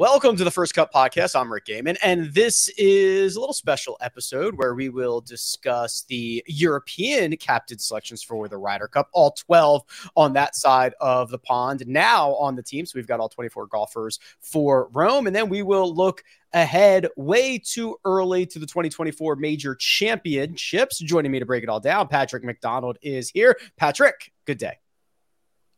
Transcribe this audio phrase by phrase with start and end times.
[0.00, 1.38] Welcome to the First Cut Podcast.
[1.38, 6.42] I'm Rick Gehman, and this is a little special episode where we will discuss the
[6.46, 9.82] European captain selections for the Ryder Cup, all 12
[10.16, 11.86] on that side of the pond.
[11.86, 15.60] Now on the team, so we've got all 24 golfers for Rome, and then we
[15.62, 20.98] will look ahead way too early to the 2024 Major Championships.
[21.00, 23.54] Joining me to break it all down, Patrick McDonald is here.
[23.76, 24.78] Patrick, good day.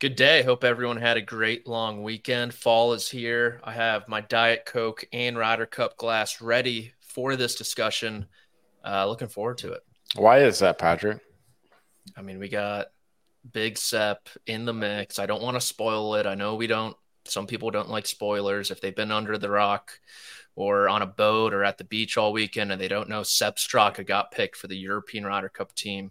[0.02, 0.42] Good day.
[0.42, 2.52] Hope everyone had a great long weekend.
[2.52, 3.60] Fall is here.
[3.62, 8.26] I have my Diet Coke and Ryder Cup glass ready for this discussion.
[8.84, 9.84] Uh, looking forward to it.
[10.16, 11.20] Why is that, Patrick?
[12.16, 12.88] I mean, we got
[13.52, 15.20] Big Sepp in the mix.
[15.20, 16.26] I don't want to spoil it.
[16.26, 18.72] I know we don't, some people don't like spoilers.
[18.72, 19.92] If they've been under the rock
[20.56, 23.54] or on a boat or at the beach all weekend and they don't know Sepp
[23.56, 26.10] Straka got picked for the European Ryder Cup team,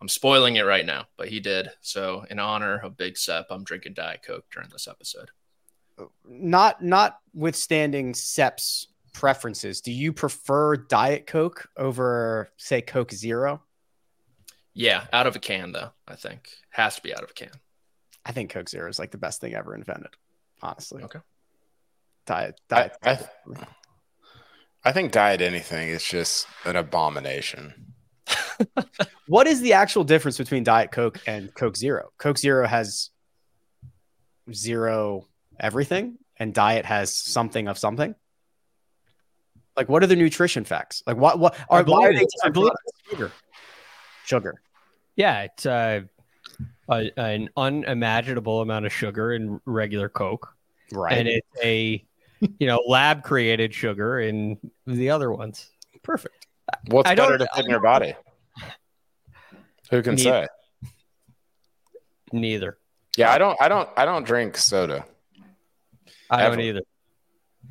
[0.00, 1.70] I'm spoiling it right now, but he did.
[1.82, 5.30] So, in honor of Big Sepp, I'm drinking Diet Coke during this episode.
[6.26, 13.62] Not notwithstanding Sepp's preferences, do you prefer Diet Coke over, say, Coke Zero?
[14.72, 15.90] Yeah, out of a can though.
[16.08, 17.50] I think has to be out of a can.
[18.24, 20.14] I think Coke Zero is like the best thing ever invented.
[20.62, 21.18] Honestly, Okay.
[22.24, 22.96] diet, diet.
[23.02, 23.18] I, I,
[24.84, 27.89] I think diet anything is just an abomination.
[29.28, 32.10] What is the actual difference between Diet Coke and Coke Zero?
[32.18, 33.10] Coke Zero has
[34.52, 35.26] zero
[35.58, 38.14] everything, and Diet has something of something.
[39.76, 41.02] Like, what are the nutrition facts?
[41.06, 43.10] Like, what what are why are they I different believe products?
[43.10, 43.32] sugar?
[44.24, 44.62] Sugar.
[45.16, 46.02] Yeah, it's uh,
[46.90, 50.48] a, an unimaginable amount of sugar in regular Coke,
[50.92, 51.18] Right.
[51.18, 52.04] and it's a
[52.58, 55.70] you know lab created sugar in the other ones.
[56.02, 56.46] perfect.
[56.86, 58.14] What's I better to fit in your body?
[59.90, 60.48] Who can Neither.
[60.82, 60.88] say?
[62.32, 62.78] Neither.
[63.16, 63.60] Yeah, I don't.
[63.60, 63.88] I don't.
[63.96, 65.04] I don't drink soda.
[66.30, 66.56] I Ever.
[66.56, 66.80] don't either.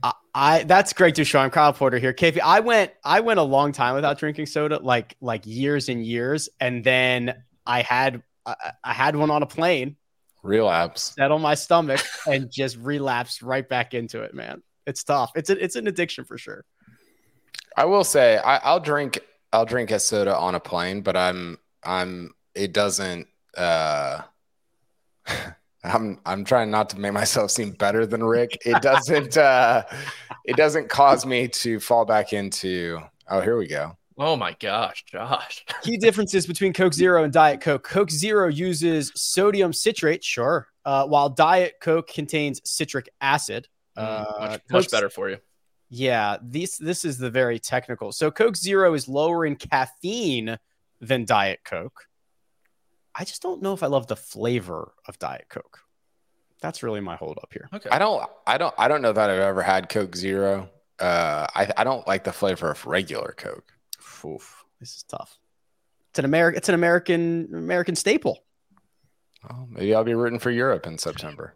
[0.03, 1.39] I, I that's great to show.
[1.39, 2.13] I'm Kyle Porter here.
[2.13, 6.05] KP, I went I went a long time without drinking soda, like like years and
[6.05, 9.95] years, and then I had I, I had one on a plane,
[10.43, 11.13] Relapse.
[11.15, 14.33] settle my stomach, and just relapsed right back into it.
[14.33, 15.31] Man, it's tough.
[15.35, 16.65] It's a, it's an addiction for sure.
[17.77, 19.19] I will say I, I'll drink.
[19.53, 21.59] I'll drink a soda on a plane, but I'm.
[21.83, 22.33] I'm.
[22.55, 23.27] It doesn't.
[23.57, 24.21] uh
[25.83, 26.19] I'm.
[26.25, 28.57] I'm trying not to make myself seem better than Rick.
[28.65, 29.37] It doesn't.
[29.37, 29.83] uh
[30.45, 32.99] It doesn't cause me to fall back into.
[33.29, 33.95] Oh, here we go.
[34.17, 35.63] Oh my gosh, Josh.
[35.83, 37.83] Key differences between Coke Zero and Diet Coke.
[37.83, 43.69] Coke Zero uses sodium citrate, sure, uh, while Diet Coke contains citric acid.
[43.97, 45.37] Mm, Uh, much, much Coke's- better for you.
[45.91, 48.11] Yeah, these this is the very technical.
[48.11, 50.57] So Coke Zero is lower in caffeine
[50.99, 52.05] than Diet Coke.
[53.15, 55.79] I just don't know if I love the flavor of Diet Coke.
[56.61, 57.69] That's really my hold up here.
[57.73, 57.89] Okay.
[57.89, 58.23] I don't.
[58.45, 58.73] I don't.
[58.77, 60.69] I don't know that I've ever had Coke Zero.
[60.99, 61.71] Uh, I.
[61.77, 63.71] I don't like the flavor of regular Coke.
[64.25, 65.37] Oof, this is tough.
[66.09, 66.57] It's an American.
[66.57, 68.43] It's an American American staple.
[69.49, 71.55] Oh, maybe I'll be rooting for Europe in September.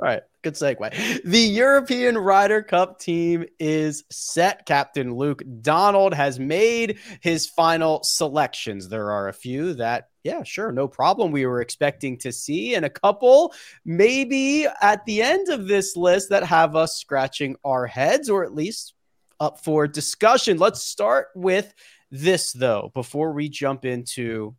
[0.00, 1.22] All right, good segue.
[1.22, 4.66] The European Ryder Cup team is set.
[4.66, 8.88] Captain Luke Donald has made his final selections.
[8.88, 11.30] There are a few that, yeah, sure, no problem.
[11.30, 13.54] We were expecting to see, and a couple
[13.84, 18.54] maybe at the end of this list that have us scratching our heads, or at
[18.54, 18.94] least
[19.38, 20.58] up for discussion.
[20.58, 21.72] Let's start with
[22.10, 24.56] this, though, before we jump into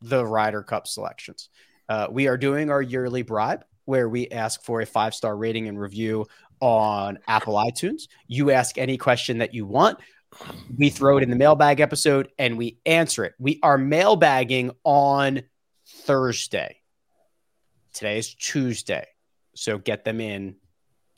[0.00, 1.48] the Ryder Cup selections.
[1.88, 5.68] Uh, we are doing our yearly bribe where we ask for a five star rating
[5.68, 6.26] and review
[6.60, 8.02] on Apple iTunes.
[8.28, 9.98] You ask any question that you want.
[10.78, 13.34] We throw it in the mailbag episode and we answer it.
[13.38, 15.42] We are mailbagging on
[15.86, 16.76] Thursday.
[17.92, 19.06] Today is Tuesday.
[19.54, 20.56] So get them in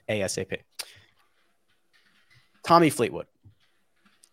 [0.08, 0.58] ASAP.
[2.64, 3.26] Tommy Fleetwood.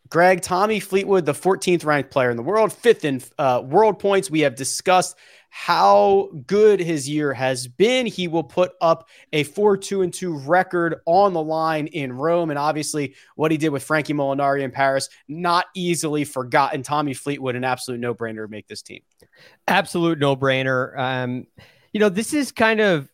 [0.09, 4.29] Greg, Tommy Fleetwood, the 14th ranked player in the world, fifth in uh, world points.
[4.29, 5.15] We have discussed
[5.53, 8.05] how good his year has been.
[8.05, 12.51] He will put up a 4 2 and 2 record on the line in Rome.
[12.51, 16.83] And obviously, what he did with Frankie Molinari in Paris, not easily forgotten.
[16.83, 19.01] Tommy Fleetwood, an absolute no brainer to make this team.
[19.67, 20.97] Absolute no brainer.
[20.97, 21.45] Um,
[21.91, 23.09] you know, this is kind of,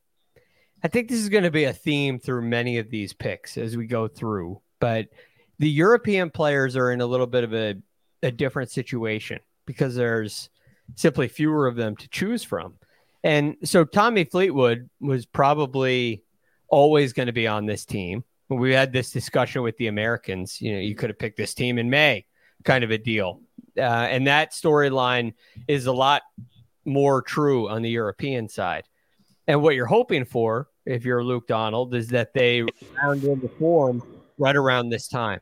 [0.83, 3.75] I think this is going to be a theme through many of these picks as
[3.75, 4.61] we go through.
[4.79, 5.07] But
[5.57, 7.77] the European players are in a little bit of a,
[8.21, 10.51] a different situation because there's
[10.95, 12.75] simply fewer of them to choose from.
[13.23, 16.23] And so Tommy Fleetwood was probably
[16.69, 18.23] always going to be on this team.
[18.47, 21.53] When we had this discussion with the Americans, you know, you could have picked this
[21.53, 22.25] team in May,
[22.63, 23.41] kind of a deal.
[23.77, 25.33] Uh, and that storyline
[25.67, 26.21] is a lot
[26.85, 28.85] more true on the European side.
[29.47, 32.63] And what you're hoping for, if you're Luke Donald, is that they
[33.01, 34.01] round into form
[34.37, 35.41] right around this time.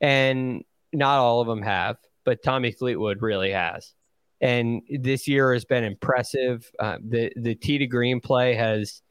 [0.00, 3.92] And not all of them have, but Tommy Fleetwood really has
[4.40, 6.70] and this year has been impressive.
[6.78, 9.02] Uh, the the tee to green play has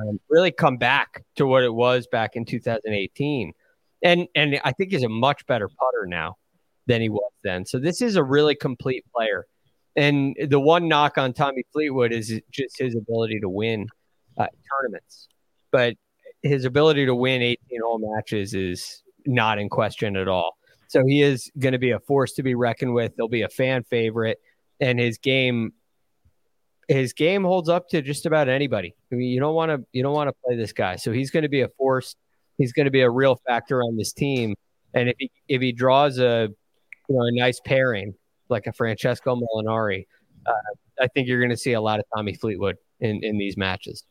[0.00, 3.52] um, really come back to what it was back in 2018,
[4.02, 6.36] and and I think he's a much better putter now
[6.86, 7.66] than he was then.
[7.66, 9.46] So this is a really complete player.
[9.96, 13.88] And the one knock on Tommy Fleetwood is just his ability to win
[14.38, 15.28] uh, tournaments,
[15.72, 15.94] but
[16.42, 20.56] his ability to win 18 hole matches is not in question at all.
[20.86, 23.12] So he is going to be a force to be reckoned with.
[23.16, 24.38] He'll be a fan favorite
[24.80, 25.72] and his game
[26.88, 28.94] his game holds up to just about anybody.
[29.12, 30.96] I mean, you don't want to you don't want to play this guy.
[30.96, 32.16] So he's going to be a force.
[32.56, 34.54] He's going to be a real factor on this team.
[34.94, 36.48] And if he if he draws a
[37.08, 38.14] you know a nice pairing
[38.48, 40.06] like a Francesco Molinari,
[40.46, 40.52] uh,
[41.00, 44.04] I think you're going to see a lot of Tommy Fleetwood in in these matches.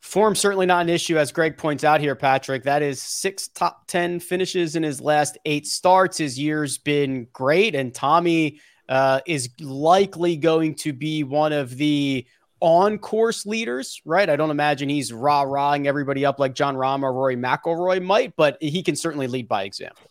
[0.00, 2.64] Form certainly not an issue, as Greg points out here, Patrick.
[2.64, 6.18] That is six top 10 finishes in his last eight starts.
[6.18, 7.76] His year's been great.
[7.76, 8.58] And Tommy
[8.88, 12.26] uh, is likely going to be one of the
[12.60, 14.30] on course leaders, right?
[14.30, 18.36] I don't imagine he's rah rahing everybody up like Jon Rahm or Rory McIlroy might,
[18.36, 20.06] but he can certainly lead by example.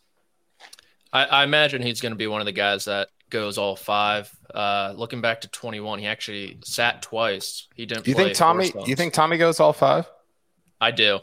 [1.13, 4.29] I, I imagine he's going to be one of the guys that goes all five.
[4.53, 7.67] Uh, looking back to 21, he actually sat twice.
[7.73, 8.05] He didn't.
[8.05, 8.69] You think Tommy?
[8.69, 10.09] Do You think Tommy goes all five?
[10.79, 11.19] I do.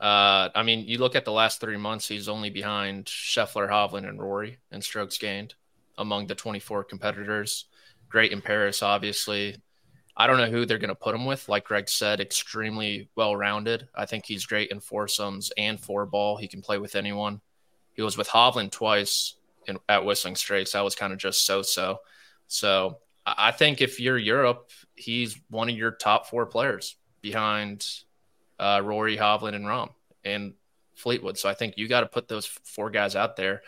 [0.00, 4.08] Uh, I mean, you look at the last three months; he's only behind Scheffler, Hovland,
[4.08, 5.54] and Rory in strokes gained
[5.98, 7.66] among the 24 competitors.
[8.08, 9.56] Great in Paris, obviously.
[10.16, 11.48] I don't know who they're going to put him with.
[11.48, 13.88] Like Greg said, extremely well rounded.
[13.94, 16.36] I think he's great in foursomes and four ball.
[16.36, 17.40] He can play with anyone.
[17.94, 19.36] He was with Hovland twice
[19.66, 20.72] in, at Whistling Straits.
[20.72, 22.00] That was kind of just so so.
[22.46, 27.86] So I think if you're Europe, he's one of your top four players behind
[28.58, 29.90] uh, Rory, Hovland, and Rahm
[30.24, 30.54] and
[30.94, 31.38] Fleetwood.
[31.38, 33.62] So I think you got to put those four guys out there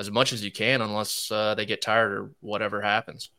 [0.00, 3.30] as much as you can, unless uh, they get tired or whatever happens.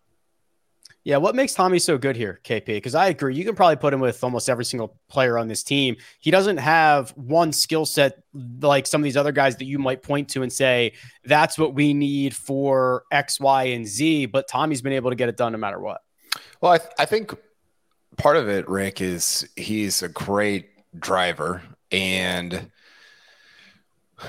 [1.04, 2.66] Yeah, what makes Tommy so good here, KP?
[2.68, 5.64] Because I agree, you can probably put him with almost every single player on this
[5.64, 5.96] team.
[6.20, 8.22] He doesn't have one skill set
[8.62, 10.94] like some of these other guys that you might point to and say,
[11.26, 14.28] that's what we need for X, Y, and Z.
[14.28, 16.02] But Tommy's been able to get it done no matter what.
[16.62, 17.36] Well, I, th- I think
[18.18, 20.70] part of it, Rick, is he's a great
[21.00, 21.64] driver.
[21.92, 22.70] And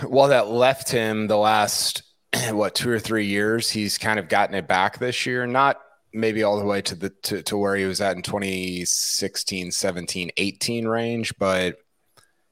[0.06, 2.02] while that left him the last
[2.50, 5.80] what two or three years he's kind of gotten it back this year not
[6.12, 10.30] maybe all the way to the to, to where he was at in 2016 17
[10.36, 11.76] 18 range but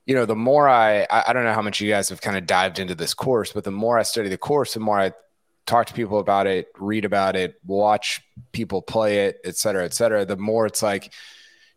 [0.07, 2.47] you know the more I, I don't know how much you guys have kind of
[2.47, 5.13] dived into this course but the more i study the course the more i
[5.67, 8.23] talk to people about it read about it watch
[8.53, 11.13] people play it et cetera et cetera the more it's like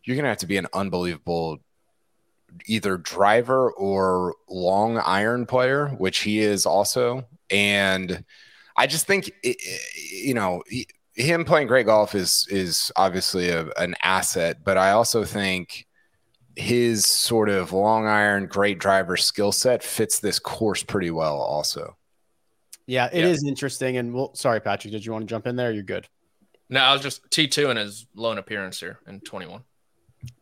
[0.04, 1.58] you're gonna have to be an unbelievable
[2.66, 8.24] either driver or long iron player which he is also and
[8.76, 10.62] I just think you know
[11.14, 15.86] him playing great golf is is obviously a, an asset, but I also think
[16.56, 21.96] his sort of long iron great driver skill set fits this course pretty well also.
[22.86, 23.26] Yeah, it yeah.
[23.26, 23.96] is interesting.
[23.96, 25.72] And well, sorry, Patrick, did you want to jump in there?
[25.72, 26.08] You're good.
[26.68, 29.62] No, I was just T2 in his lone appearance here in 21.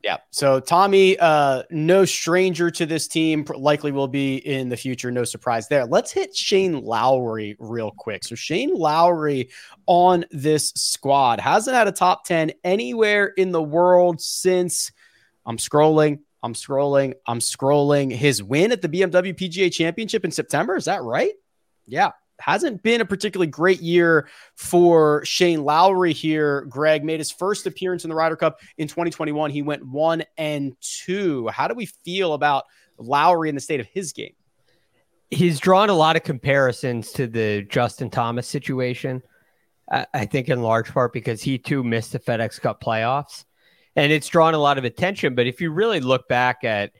[0.03, 0.19] Yeah.
[0.31, 5.11] So Tommy, uh, no stranger to this team, likely will be in the future.
[5.11, 5.85] No surprise there.
[5.87, 8.25] Let's hit Shane Lowry real quick.
[8.25, 9.51] So Shane Lowry
[9.87, 14.91] on this squad hasn't had a top 10 anywhere in the world since
[15.47, 16.21] I'm scrolling.
[16.43, 17.15] I'm scrolling.
[17.27, 18.13] I'm scrolling.
[18.13, 20.77] His win at the BMW PGA Championship in September.
[20.77, 21.33] Is that right?
[21.87, 22.11] Yeah
[22.43, 26.63] hasn't been a particularly great year for Shane Lowry here.
[26.63, 29.51] Greg made his first appearance in the Ryder Cup in 2021.
[29.51, 31.47] He went one and two.
[31.49, 32.65] How do we feel about
[32.99, 34.35] Lowry in the state of his game?
[35.31, 39.23] He's drawn a lot of comparisons to the Justin Thomas situation.
[39.89, 43.45] I think in large part because he too missed the FedEx Cup playoffs.
[43.95, 45.35] And it's drawn a lot of attention.
[45.35, 46.93] But if you really look back at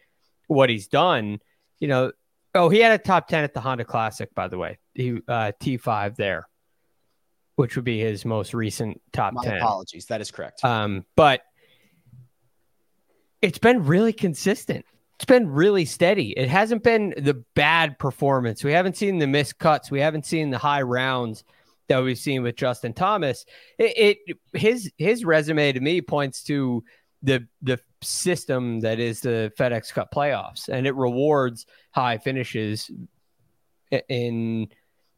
[0.47, 1.41] what he's done,
[1.79, 2.13] you know,
[2.55, 5.53] oh, he had a top 10 at the Honda Classic, by the way he uh,
[5.61, 6.49] T5 there,
[7.57, 9.57] which would be his most recent top My 10.
[9.59, 10.65] Apologies, that is correct.
[10.65, 11.43] Um, but
[13.41, 14.85] it's been really consistent.
[15.17, 16.31] It's been really steady.
[16.31, 18.65] It hasn't been the bad performance.
[18.65, 19.91] We haven't seen the missed cuts.
[19.91, 21.45] We haven't seen the high rounds
[21.89, 23.45] that we've seen with Justin Thomas.
[23.79, 26.83] It, it his his resume to me points to
[27.23, 32.91] the the system that is the FedEx Cup playoffs, and it rewards high finishes
[34.09, 34.69] in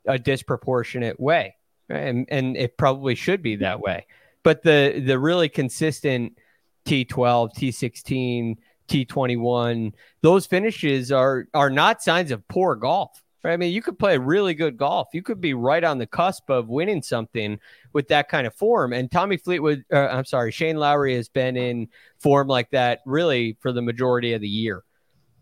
[0.06, 1.56] a disproportionate way,
[1.88, 4.06] and and it probably should be that way.
[4.42, 6.38] But the the really consistent
[6.86, 8.56] T12, T16,
[8.88, 9.92] T21,
[10.22, 13.20] those finishes are are not signs of poor golf.
[13.42, 13.52] Right?
[13.52, 15.08] I mean, you could play really good golf.
[15.12, 17.60] You could be right on the cusp of winning something
[17.92, 18.94] with that kind of form.
[18.94, 21.88] And Tommy Fleetwood, uh, I'm sorry, Shane Lowry has been in
[22.20, 24.82] form like that really for the majority of the year.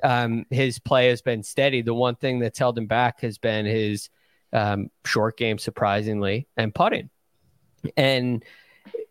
[0.03, 1.81] Um, his play has been steady.
[1.81, 4.11] The one thing that's held him back has been his
[4.53, 7.11] um, short game, surprisingly, and putting.
[7.97, 8.45] And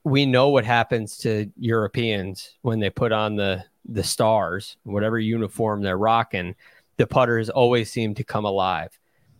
[0.04, 5.82] we know what happens to Europeans when they put on the the stars, whatever uniform
[5.82, 6.56] they're rocking.
[6.98, 8.98] The putters always seem to come alive.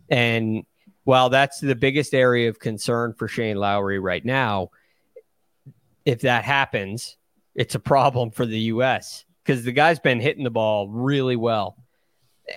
[0.08, 0.66] And
[1.04, 4.70] while that's the biggest area of concern for Shane Lowry right now,
[6.04, 7.16] if that happens,
[7.54, 9.24] it's a problem for the U.S.
[9.44, 11.76] because the guy's been hitting the ball really well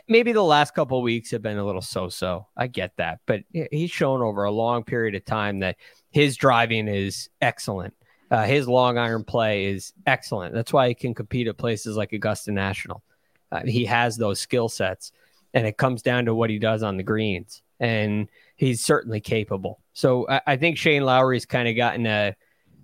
[0.08, 2.48] maybe the last couple weeks have been a little so-so.
[2.56, 5.78] I get that, but he's shown over a long period of time that
[6.12, 7.94] his driving is excellent.
[8.32, 10.54] Uh, his long iron play is excellent.
[10.54, 13.04] That's why he can compete at places like Augusta National.
[13.52, 15.12] Uh, he has those skill sets,
[15.54, 19.80] and it comes down to what he does on the greens, and he's certainly capable.
[19.94, 22.36] So I, I think Shane Lowry's kind of gotten a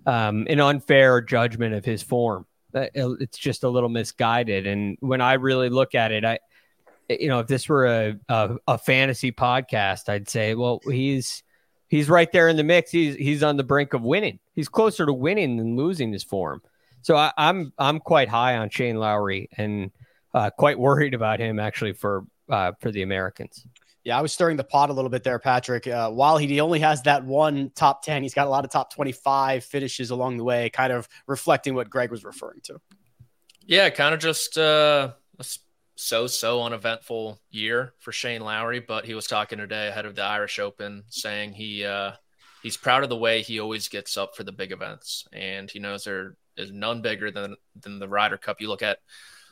[0.06, 2.46] um, an unfair judgment of his form.
[2.74, 6.38] Uh, it's just a little misguided, and when I really look at it, I
[7.08, 11.42] you know, if this were a, a, a fantasy podcast, I'd say, well, he's
[11.88, 12.90] he's right there in the mix.
[12.90, 14.38] He's he's on the brink of winning.
[14.54, 16.62] He's closer to winning than losing his form.
[17.02, 19.90] So I, am I'm, I'm quite high on Shane Lowry and
[20.34, 23.66] uh, quite worried about him actually for uh, for the Americans.
[24.04, 25.86] Yeah, I was stirring the pot a little bit there, Patrick.
[25.86, 28.92] Uh, while he only has that one top 10, he's got a lot of top
[28.92, 32.80] 25 finishes along the way, kind of reflecting what Greg was referring to.
[33.64, 35.12] Yeah, kind of just uh,
[35.94, 40.58] so-so uneventful year for Shane Lowry, but he was talking today ahead of the Irish
[40.58, 42.12] Open, saying he uh,
[42.62, 45.78] he's proud of the way he always gets up for the big events, and he
[45.78, 48.60] knows there is none bigger than than the Ryder Cup.
[48.60, 48.98] You look at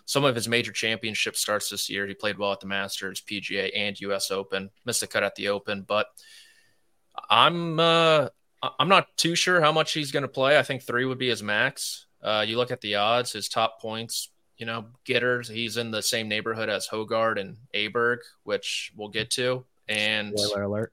[0.06, 2.06] some of his major championship starts this year.
[2.06, 4.30] He played well at the Masters, PGA, and U.S.
[4.30, 4.70] Open.
[4.84, 6.06] Missed a cut at the Open, but
[7.28, 8.28] I'm uh,
[8.78, 10.58] I'm not too sure how much he's going to play.
[10.58, 12.06] I think three would be his max.
[12.22, 14.30] Uh, you look at the odds; his top points
[14.60, 15.48] you know, getters.
[15.48, 19.64] He's in the same neighborhood as Hojgaard and Aberg, which we'll get to.
[19.88, 20.92] And spoiler alert.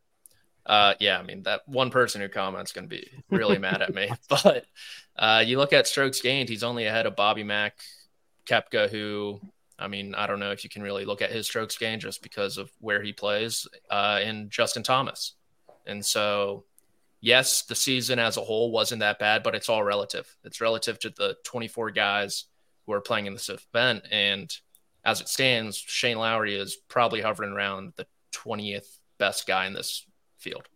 [0.66, 3.94] Uh, yeah, I mean that one person who comments going to be really mad at
[3.94, 4.10] me.
[4.30, 4.66] But
[5.18, 7.78] uh, you look at strokes gained, he's only ahead of Bobby Mack,
[8.48, 9.42] Koepka, who
[9.78, 12.24] I mean I don't know if you can really look at his strokes gained just
[12.24, 15.34] because of where he plays, uh, in Justin Thomas.
[15.86, 16.64] And so,
[17.20, 20.36] yes, the season as a whole wasn't that bad, but it's all relative.
[20.46, 22.46] It's relative to the 24 guys
[22.88, 24.06] who are playing in this event.
[24.10, 24.52] And
[25.06, 30.06] as it stands, Shane Lowry is probably hovering around the 20th best guy in this
[30.40, 30.68] field.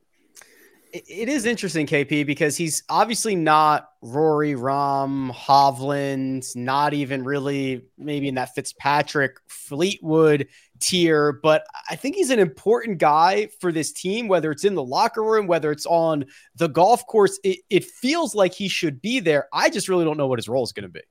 [0.94, 8.27] It is interesting, KP, because he's obviously not Rory, Rahm, Hovland, not even really maybe
[8.27, 10.50] in that Fitzpatrick, Fleetwood
[10.82, 14.84] tier, but I think he's an important guy for this team, whether it's in the
[14.84, 16.25] locker room, whether it's on
[16.56, 17.39] the golf course.
[17.41, 19.48] It, it feels like he should be there.
[19.53, 21.01] I just really don't know what his role is going to be.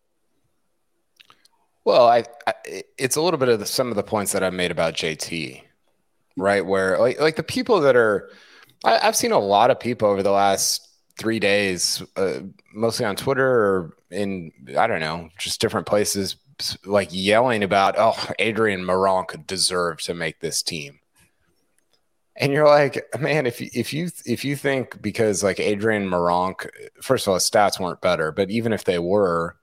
[1.91, 2.55] Well, I, I,
[2.99, 5.61] it's a little bit of the, some of the points that I made about JT,
[6.37, 6.65] right?
[6.65, 8.31] Where like like the people that are,
[8.85, 10.87] I, I've seen a lot of people over the last
[11.19, 12.41] three days, uh,
[12.73, 16.37] mostly on Twitter or in I don't know, just different places,
[16.85, 21.01] like yelling about, "Oh, Adrian Meronk deserved to make this team."
[22.37, 26.69] And you're like, man, if you, if you if you think because like Adrian Meronk,
[27.03, 29.57] first of all, his stats weren't better, but even if they were,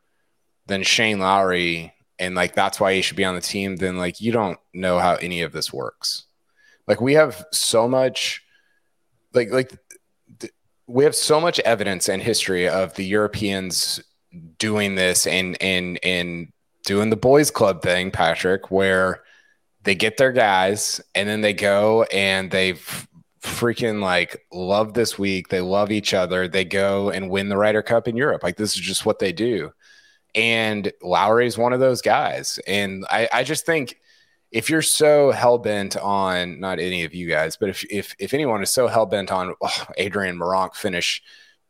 [0.67, 4.21] then Shane Lowry, and like that's why he should be on the team, then like
[4.21, 6.25] you don't know how any of this works.
[6.87, 8.43] Like we have so much,
[9.33, 9.73] like like
[10.39, 10.53] th-
[10.87, 14.01] we have so much evidence and history of the Europeans
[14.57, 16.51] doing this and and and
[16.85, 19.21] doing the boys club thing, Patrick, where
[19.83, 22.73] they get their guys and then they go and they
[23.41, 25.49] freaking like love this week.
[25.49, 26.47] They love each other.
[26.47, 28.43] They go and win the Ryder Cup in Europe.
[28.43, 29.71] Like this is just what they do.
[30.35, 32.59] And Lowry is one of those guys.
[32.67, 33.99] And I, I just think
[34.51, 38.33] if you're so hell bent on not any of you guys, but if if if
[38.33, 41.21] anyone is so hell bent on oh, Adrian Meronk finish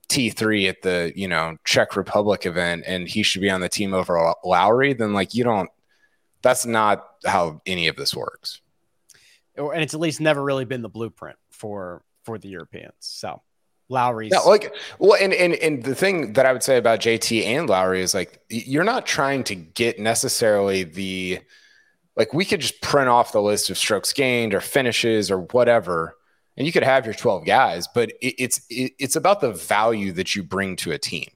[0.09, 3.69] T three at the you know Czech Republic event and he should be on the
[3.69, 5.69] team over Lowry, then like you don't
[6.41, 8.61] that's not how any of this works.
[9.55, 12.93] And it's at least never really been the blueprint for for the Europeans.
[12.99, 13.41] So
[13.89, 17.45] Lowry's yeah, like well, and and and the thing that I would say about JT
[17.45, 21.39] and Lowry is like you're not trying to get necessarily the
[22.17, 26.17] like we could just print off the list of strokes gained or finishes or whatever,
[26.57, 30.11] and you could have your 12 guys, but it, it's it, it's about the value
[30.13, 31.29] that you bring to a team,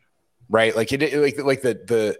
[0.50, 0.76] right?
[0.76, 2.18] Like it like like the the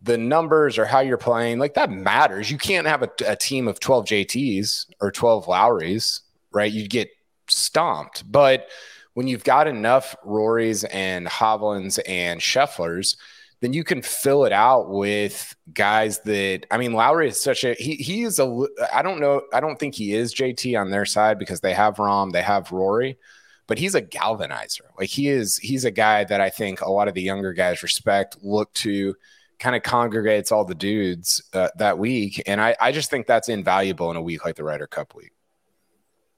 [0.00, 2.50] the numbers or how you're playing, like that matters.
[2.50, 6.20] You can't have a, a team of 12 JTs or 12 Lowrys,
[6.52, 6.70] right?
[6.70, 7.08] You'd get
[7.48, 8.30] stomped.
[8.30, 8.68] But
[9.14, 13.16] when you've got enough Rorys and Hovlands and Schefflers,
[13.60, 17.74] then you can fill it out with guys that I mean Lowry is such a
[17.74, 21.06] he he is a I don't know I don't think he is JT on their
[21.06, 23.16] side because they have Rahm they have Rory
[23.66, 27.08] but he's a galvanizer like he is he's a guy that I think a lot
[27.08, 29.14] of the younger guys respect look to
[29.58, 32.42] kind of congregates all the dudes uh, that week.
[32.46, 35.32] And I, I just think that's invaluable in a week like the Ryder Cup week.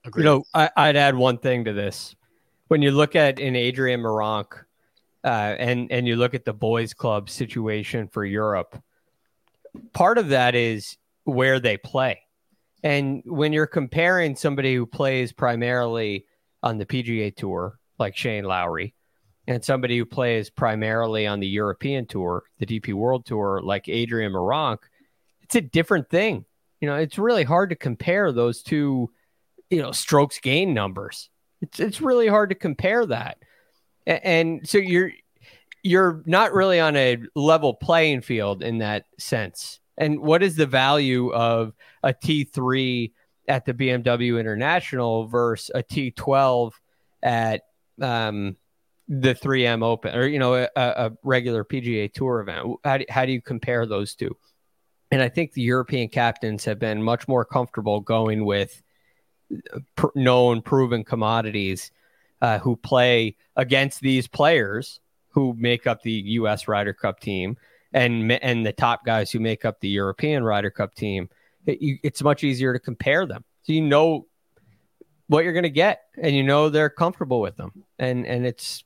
[0.05, 0.23] Agreed.
[0.23, 2.15] You know, I, would add one thing to this.
[2.69, 4.65] When you look at an Adrian Meronk
[5.25, 8.83] uh, and, and you look at the boys club situation for Europe,
[9.93, 12.23] part of that is where they play.
[12.83, 16.27] And when you're comparing somebody who plays primarily
[16.63, 18.95] on the PGA Tour, like Shane Lowry,
[19.47, 24.33] and somebody who plays primarily on the European tour, the DP World Tour, like Adrian
[24.33, 24.79] Meronk,
[25.43, 26.45] it's a different thing.
[26.81, 29.11] You know, it's really hard to compare those two,
[29.71, 31.31] you know, strokes gain numbers.
[31.61, 33.39] It's it's really hard to compare that.
[34.07, 35.11] And, so you're
[35.83, 39.81] you're not really on a level playing field in that sense.
[39.99, 43.13] And what is the value of a T3
[43.49, 46.73] at the BMW International versus a T12
[47.23, 47.63] at
[48.01, 48.57] um,
[49.09, 52.79] the 3M Open or you know a, a regular PGA Tour event?
[52.85, 54.37] How do, how do you compare those two?
[55.11, 58.83] And I think the European captains have been much more comfortable going with
[60.15, 61.91] known, proven commodities
[62.41, 66.69] uh, who play against these players who make up the U.S.
[66.69, 67.57] Ryder Cup team
[67.93, 71.29] and and the top guys who make up the European Ryder Cup team.
[71.67, 74.27] It, you, it's much easier to compare them, so you know
[75.29, 78.85] what you're going to get, and you know they're comfortable with them, and and it's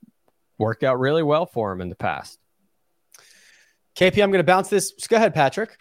[0.59, 2.39] worked out really well for them in the past.
[3.97, 4.93] KP, I'm going to bounce this.
[5.09, 5.77] Go ahead, Patrick.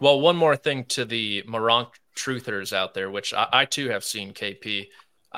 [0.00, 4.04] Well, one more thing to the Meronk truthers out there, which I, I, too have
[4.04, 4.88] seen KP.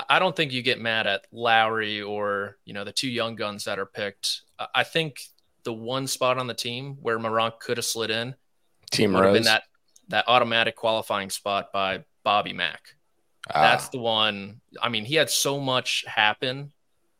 [0.09, 3.63] I don't think you get mad at Lowry or you know the two young guns
[3.65, 4.41] that are picked.
[4.73, 5.21] I think
[5.63, 8.35] the one spot on the team where Meronk could have slid in,
[8.91, 9.63] team would have been that
[10.09, 12.81] that automatic qualifying spot by Bobby Mack.
[13.53, 13.61] Ah.
[13.61, 14.61] That's the one.
[14.81, 16.71] I mean, he had so much happen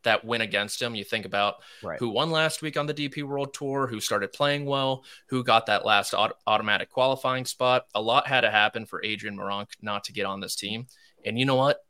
[0.06, 0.94] that went against him.
[0.94, 1.98] You think about right.
[1.98, 5.66] who won last week on the DP World Tour, who started playing well, who got
[5.66, 7.86] that last auto- automatic qualifying spot.
[7.94, 10.86] A lot had to happen for Adrian Meronk not to get on this team.
[11.24, 11.84] And you know what?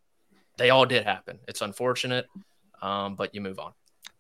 [0.57, 1.38] They all did happen.
[1.46, 2.26] It's unfortunate,
[2.83, 3.72] um, but you move on.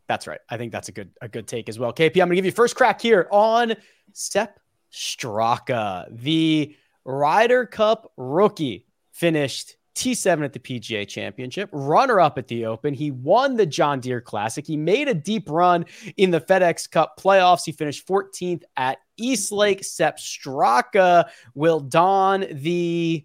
[0.06, 0.40] That's right.
[0.48, 1.92] I think that's a good a good take as well.
[1.92, 3.74] KP, I'm going to give you first crack here on
[4.12, 4.60] Sepp
[4.92, 12.66] Straka, the Ryder Cup rookie, finished T7 at the PGA Championship, runner up at the
[12.66, 12.92] Open.
[12.94, 14.66] He won the John Deere Classic.
[14.66, 17.64] He made a deep run in the FedEx Cup playoffs.
[17.64, 19.82] He finished 14th at East Lake.
[19.82, 23.24] Sepp Straka will don the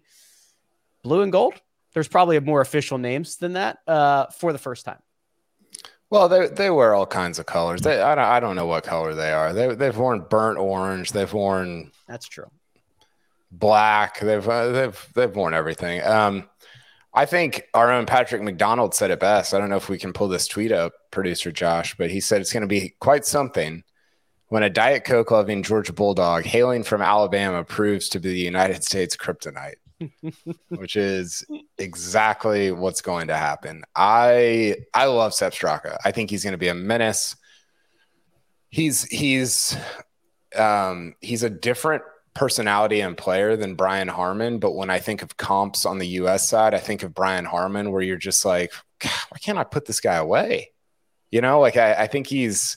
[1.02, 1.54] blue and gold.
[1.92, 4.98] There's probably more official names than that uh, for the first time.
[6.08, 7.80] Well, they they wear all kinds of colors.
[7.80, 9.54] They I don't I don't know what color they are.
[9.54, 11.12] They they've worn burnt orange.
[11.12, 12.50] They've worn that's true.
[13.50, 14.20] Black.
[14.20, 16.02] They've uh, they've they've worn everything.
[16.02, 16.48] Um,
[17.14, 19.52] I think our own Patrick McDonald said it best.
[19.52, 22.40] I don't know if we can pull this tweet up, producer Josh, but he said
[22.40, 23.84] it's going to be quite something
[24.48, 28.82] when a Diet Coke loving Georgia Bulldog hailing from Alabama proves to be the United
[28.84, 29.76] States kryptonite,
[30.68, 31.44] which is
[31.78, 33.82] exactly what's going to happen.
[33.94, 35.98] I I love Sepp Straka.
[36.04, 37.36] I think he's going to be a menace.
[38.70, 39.76] He's he's
[40.56, 42.02] um, he's a different
[42.34, 44.58] personality and player than Brian Harman.
[44.58, 47.92] But when I think of comps on the US side, I think of Brian Harman,
[47.92, 50.70] where you're just like, why can't I put this guy away?
[51.30, 52.76] You know, like I, I think he's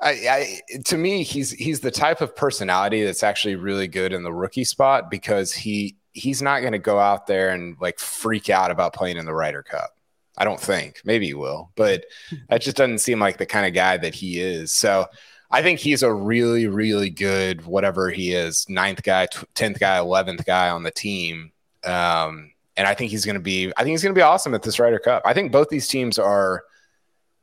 [0.00, 4.22] I, I, to me, he's he's the type of personality that's actually really good in
[4.22, 8.48] the rookie spot because he he's not going to go out there and like freak
[8.48, 9.90] out about playing in the Ryder Cup.
[10.36, 11.00] I don't think.
[11.04, 12.04] Maybe he will, but
[12.48, 14.72] that just doesn't seem like the kind of guy that he is.
[14.72, 15.06] So
[15.50, 20.44] I think he's a really, really good, whatever he is, ninth guy, tenth guy, eleventh
[20.44, 21.52] guy on the team.
[21.84, 23.72] Um, and I think he's going to be.
[23.76, 25.22] I think he's going to be awesome at this Ryder Cup.
[25.24, 26.62] I think both these teams are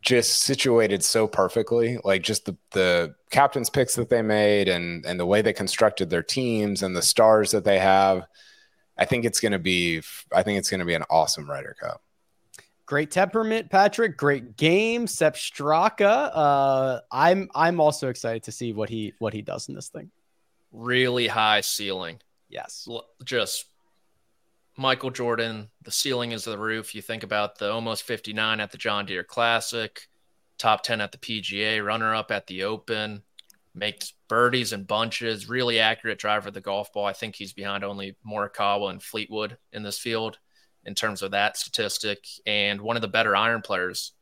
[0.02, 1.98] just situated so perfectly.
[2.04, 6.10] Like just the the captains picks that they made, and and the way they constructed
[6.10, 8.26] their teams, and the stars that they have.
[8.98, 10.02] I think it's going to be.
[10.32, 12.02] I think it's going to be an awesome Ryder Cup.
[12.86, 14.16] Great temperament, Patrick.
[14.16, 16.30] Great game, Sepp Straka.
[16.34, 20.12] Uh, I'm I'm also excited to see what he what he does in this thing.
[20.72, 22.20] Really high ceiling.
[22.48, 22.88] Yes,
[23.24, 23.66] just
[24.78, 25.70] Michael Jordan.
[25.82, 26.94] The ceiling is the roof.
[26.94, 30.08] You think about the almost 59 at the John Deere Classic,
[30.60, 33.24] top 10 at the PGA, runner up at the Open,
[33.74, 35.50] makes birdies and bunches.
[35.50, 37.06] Really accurate driver of the golf ball.
[37.06, 40.38] I think he's behind only Morikawa and Fleetwood in this field
[40.86, 44.14] in terms of that statistic and one of the better iron players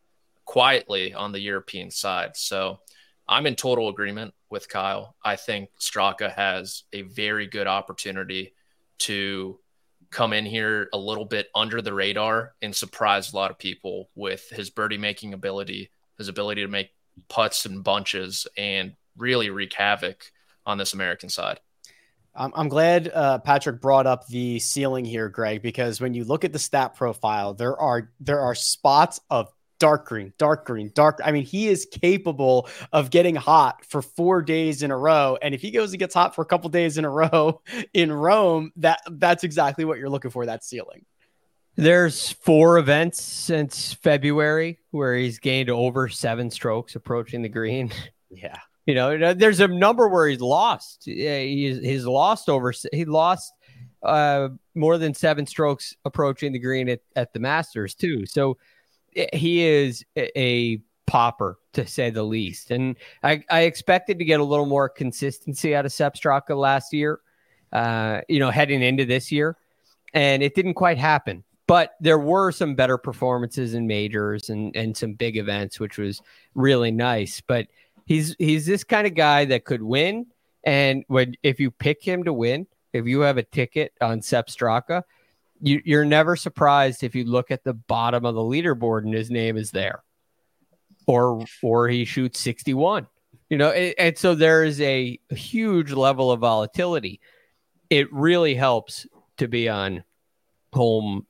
[0.45, 2.35] quietly on the European side.
[2.35, 2.79] So
[3.27, 5.15] I'm in total agreement with Kyle.
[5.23, 8.53] I think Straka has a very good opportunity
[8.99, 9.59] to
[10.09, 14.09] come in here a little bit under the radar and surprise a lot of people
[14.15, 16.91] with his birdie making ability, his ability to make
[17.29, 20.31] putts and bunches and really wreak havoc
[20.65, 21.59] on this American side.
[22.35, 26.51] I'm glad uh, Patrick brought up the ceiling here, Greg, because when you look at
[26.51, 31.19] the stat profile, there are there are spots of dark green, dark green, dark.
[31.23, 35.53] I mean, he is capable of getting hot for four days in a row, and
[35.53, 37.61] if he goes and gets hot for a couple days in a row
[37.93, 40.45] in Rome, that that's exactly what you're looking for.
[40.45, 41.05] That ceiling.
[41.75, 47.91] There's four events since February where he's gained over seven strokes approaching the green.
[48.29, 48.57] Yeah.
[48.85, 51.03] You know, there's a number where he's lost.
[51.05, 53.53] He's, he's lost over, he lost
[54.03, 58.25] uh, more than seven strokes approaching the green at, at the Masters, too.
[58.25, 58.57] So
[59.15, 62.71] eh, he is a popper, to say the least.
[62.71, 66.93] And I, I expected to get a little more consistency out of Sepp Straka last
[66.93, 67.19] year,
[67.71, 69.57] uh, you know, heading into this year.
[70.13, 71.43] And it didn't quite happen.
[71.65, 76.21] But there were some better performances in majors and, and some big events, which was
[76.55, 77.41] really nice.
[77.41, 77.67] But
[78.05, 80.27] he's he's this kind of guy that could win.
[80.63, 84.47] And when if you pick him to win, if you have a ticket on Sepp
[84.47, 85.03] Straka,
[85.61, 89.31] you, you're never surprised if you look at the bottom of the leaderboard and his
[89.31, 90.03] name is there,
[91.07, 93.07] or or he shoots 61.
[93.49, 97.19] You know, and, and so there is a huge level of volatility.
[97.89, 99.05] It really helps
[99.37, 100.03] to be on
[100.73, 101.27] home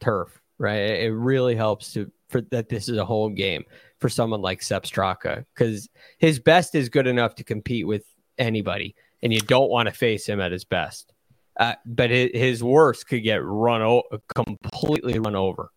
[0.00, 0.80] turf, right?
[0.80, 3.64] It really helps to for that this is a home game
[4.04, 5.88] for someone like Sepp Straka because
[6.18, 8.04] his best is good enough to compete with
[8.36, 11.14] anybody, and you don't want to face him at his best.
[11.58, 14.02] Uh, but his worst could get run o-
[14.34, 15.70] completely run over.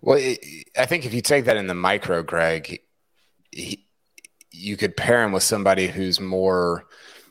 [0.00, 0.16] Well,
[0.78, 2.78] I think if you take that in the micro, Greg,
[3.50, 3.84] he,
[4.52, 6.84] you could pair him with somebody who's more.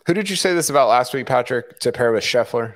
[0.05, 1.79] Who did you say this about last week, Patrick?
[1.79, 2.75] To pair with Scheffler,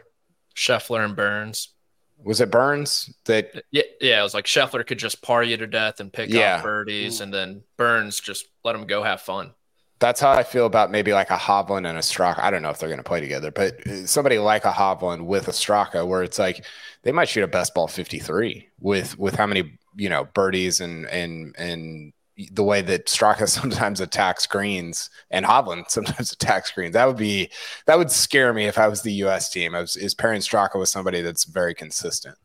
[0.55, 1.74] Scheffler and Burns
[2.23, 3.63] was it Burns that?
[3.71, 4.19] Yeah, yeah.
[4.19, 6.57] It was like Scheffler could just par you to death and pick yeah.
[6.57, 9.53] off birdies, and then Burns just let him go have fun.
[9.99, 12.39] That's how I feel about maybe like a Hovland and a Straka.
[12.39, 15.25] I don't know if they're going to play together, but uh, somebody like a Hovland
[15.25, 16.65] with a Straka, where it's like
[17.03, 20.81] they might shoot a best ball fifty three with with how many you know birdies
[20.81, 22.13] and and and
[22.51, 26.93] the way that Straka sometimes attacks greens and Hovland sometimes attacks greens.
[26.93, 27.49] That would be
[27.85, 29.49] that would scare me if I was the U.S.
[29.49, 29.75] team.
[29.75, 32.37] I was, is pairing Straka with somebody that's very consistent.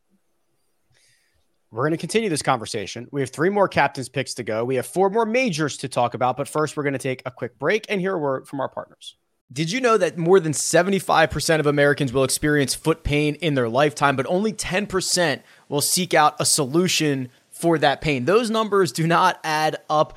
[1.72, 3.06] We're going to continue this conversation.
[3.12, 4.64] We have three more captains picks to go.
[4.64, 7.30] We have four more majors to talk about, but first we're going to take a
[7.30, 9.14] quick break and hear a word from our partners.
[9.52, 13.68] Did you know that more than 75% of Americans will experience foot pain in their
[13.68, 18.24] lifetime, but only 10% will seek out a solution for that pain.
[18.24, 20.16] Those numbers do not add up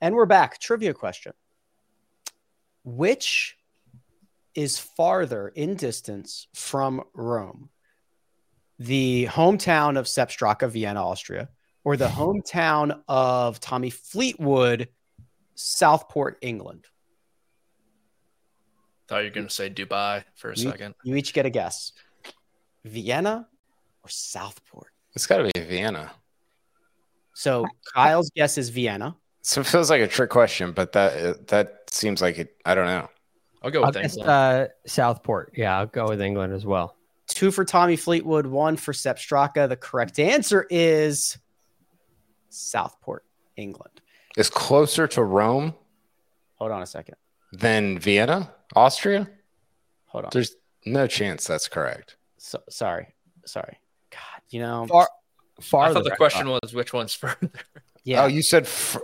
[0.00, 0.58] And we're back.
[0.58, 1.32] Trivia question
[2.84, 3.56] Which
[4.54, 7.70] is farther in distance from Rome?
[8.78, 11.48] The hometown of Sepp Straka, Vienna, Austria,
[11.84, 14.88] or the hometown of Tommy Fleetwood,
[15.54, 16.84] Southport, England?
[19.08, 20.94] Thought you were going to say Dubai for a You- second.
[21.04, 21.92] You each get a guess.
[22.84, 23.48] Vienna
[24.02, 24.92] or Southport?
[25.14, 26.12] It's got to be Vienna.
[27.34, 29.16] So Kyle's guess is Vienna.
[29.46, 32.56] So it feels like a trick question, but that that seems like it.
[32.64, 33.08] I don't know.
[33.62, 35.52] I'll go I'll with guess, uh, Southport.
[35.56, 36.96] Yeah, I'll go with England as well.
[37.28, 39.68] Two for Tommy Fleetwood, one for Sepp Straka.
[39.68, 41.38] The correct answer is
[42.50, 43.22] Southport,
[43.56, 44.00] England.
[44.36, 45.74] It's closer to Rome
[46.56, 47.14] Hold on a second.
[47.52, 49.30] than Vienna, Austria.
[50.06, 50.30] Hold on.
[50.32, 52.16] There's no chance that's correct.
[52.38, 53.14] So, sorry.
[53.44, 53.78] Sorry.
[54.10, 54.86] God, you know,
[55.60, 57.48] Far, I thought the question was which one's further.
[58.02, 58.24] yeah.
[58.24, 58.66] Oh, you said.
[58.66, 58.98] Fr-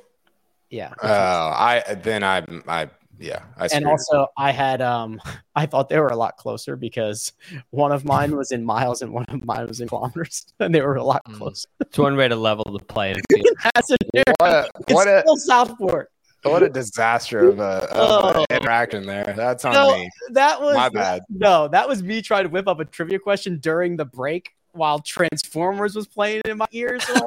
[0.73, 0.93] yeah.
[1.03, 2.89] oh, I then I I
[3.21, 3.43] yeah.
[3.57, 5.21] I and also I had um
[5.55, 7.33] I thought they were a lot closer because
[7.71, 10.81] one of mine was in miles and one of mine was in kilometers and they
[10.81, 11.35] were a lot Mm.
[11.37, 11.69] closer.
[11.81, 13.15] It's one way to level the play.
[13.75, 13.99] That's it.
[14.41, 16.11] what a, It's what a still Southport.
[16.43, 18.45] what a disaster of a, of Oh.
[18.51, 19.35] interaction there.
[19.37, 20.11] That's on No, me.
[20.31, 21.23] that was My bad.
[21.29, 24.99] No, that was me trying to whip up a trivia question during the break while
[25.01, 27.05] Transformers was playing in my ears.
[27.09, 27.23] And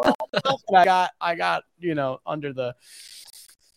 [0.75, 2.75] I got, I got, you know, under the,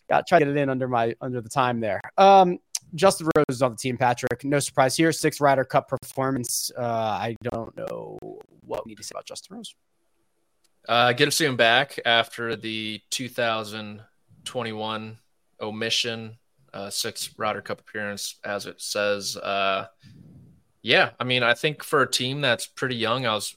[0.09, 2.01] got try to get it in under my under the time there.
[2.17, 2.59] Um,
[2.95, 3.97] Justin Rose is on the team.
[3.97, 5.11] Patrick, no surprise here.
[5.11, 6.71] Sixth Ryder Cup performance.
[6.77, 8.17] Uh, I don't know
[8.65, 9.75] what we need to say about Justin Rose.
[10.87, 15.19] Uh, see him back after the 2021
[15.61, 16.37] omission,
[16.73, 19.37] uh, sixth Ryder Cup appearance, as it says.
[19.37, 19.85] Uh,
[20.81, 23.55] yeah, I mean, I think for a team that's pretty young, I was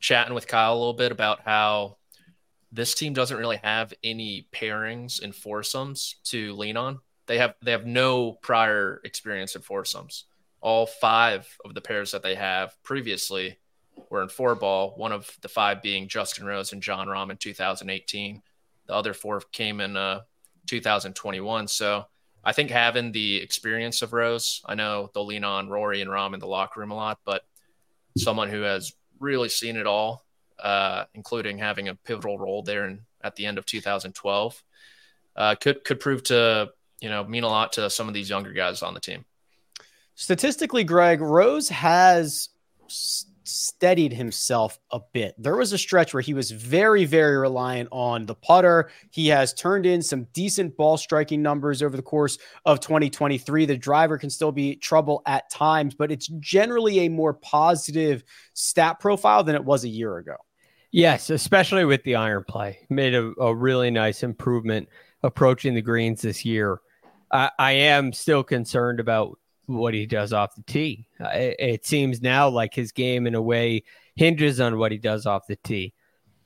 [0.00, 1.96] chatting with Kyle a little bit about how
[2.72, 7.00] this team doesn't really have any pairings and foursomes to lean on.
[7.26, 10.24] They have they have no prior experience in foursomes.
[10.60, 13.58] All five of the pairs that they have previously
[14.10, 17.36] were in four ball, one of the five being Justin Rose and Jon Rahm in
[17.36, 18.42] 2018.
[18.86, 20.22] The other four came in uh,
[20.66, 21.68] 2021.
[21.68, 22.06] So
[22.44, 26.34] I think having the experience of Rose, I know they'll lean on Rory and Rahm
[26.34, 27.42] in the locker room a lot, but
[28.16, 30.24] someone who has really seen it all,
[30.62, 34.62] uh, including having a pivotal role there in, at the end of 2012,
[35.36, 36.70] uh, could could prove to
[37.00, 39.24] you know mean a lot to some of these younger guys on the team.
[40.14, 42.50] Statistically, Greg Rose has
[43.44, 45.34] steadied himself a bit.
[45.38, 48.90] There was a stretch where he was very, very reliant on the putter.
[49.10, 53.66] He has turned in some decent ball striking numbers over the course of 2023.
[53.66, 58.22] The driver can still be trouble at times, but it's generally a more positive
[58.54, 60.36] stat profile than it was a year ago.
[60.92, 62.80] Yes, especially with the iron play.
[62.90, 64.88] Made a, a really nice improvement
[65.22, 66.80] approaching the greens this year.
[67.32, 71.06] I, I am still concerned about what he does off the tee.
[71.18, 73.84] Uh, It, it seems now like his game, in a way,
[74.16, 75.94] hinges on what he does off the tee.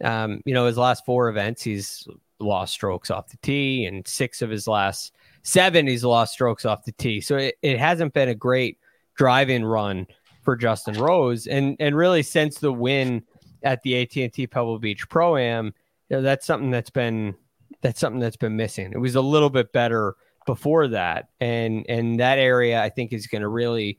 [0.05, 2.07] Um, you know, his last four events, he's
[2.39, 6.85] lost strokes off the tee, and six of his last seven, he's lost strokes off
[6.85, 7.21] the tee.
[7.21, 8.79] So it, it hasn't been a great
[9.17, 10.07] drive-in run
[10.43, 13.25] for Justin Rose, and and really since the win
[13.62, 15.75] at the AT&T Pebble Beach Pro Am,
[16.09, 17.35] you know, that's something that's been
[17.83, 18.92] that's something that's been missing.
[18.92, 20.14] It was a little bit better
[20.47, 23.99] before that, and and that area I think is going to really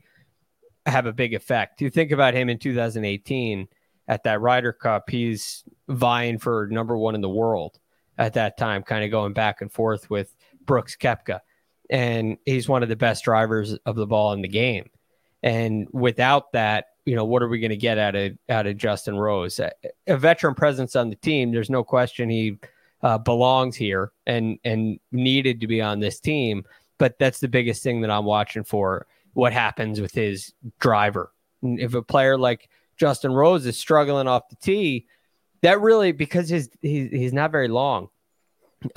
[0.86, 1.80] have a big effect.
[1.80, 3.68] You think about him in 2018
[4.08, 7.78] at that Ryder Cup, he's vying for number one in the world
[8.16, 11.40] at that time, kind of going back and forth with Brooks Koepka.
[11.90, 14.90] And he's one of the best drivers of the ball in the game.
[15.42, 18.76] And without that, you know, what are we going to get out of out of
[18.76, 19.58] Justin Rose?
[19.58, 21.52] A, veteran presence on the team.
[21.52, 22.58] There's no question he
[23.02, 26.64] uh, belongs here and and needed to be on this team.
[26.98, 29.06] But that's the biggest thing that I'm watching for.
[29.32, 31.32] What happens with his driver?
[31.62, 32.68] If a player like
[32.98, 35.06] Justin Rose is struggling off the tee,
[35.62, 38.10] that really because his he's, he's not very long.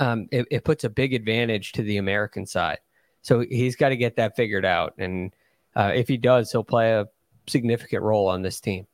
[0.00, 2.78] Um, it, it puts a big advantage to the American side.
[3.22, 5.32] So he's got to get that figured out, and
[5.74, 7.06] uh, if he does, he'll play a
[7.48, 8.86] significant role on this team.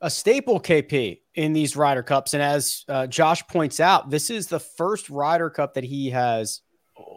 [0.00, 4.46] A staple KP in these Ryder Cups, and as uh, Josh points out, this is
[4.46, 6.62] the first Ryder Cup that he has,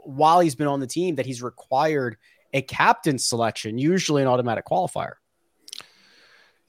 [0.03, 2.17] while he's been on the team, that he's required
[2.53, 5.13] a captain selection, usually an automatic qualifier.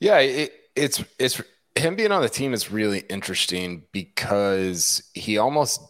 [0.00, 1.42] Yeah, it, it's it's
[1.74, 5.80] him being on the team is really interesting because he almost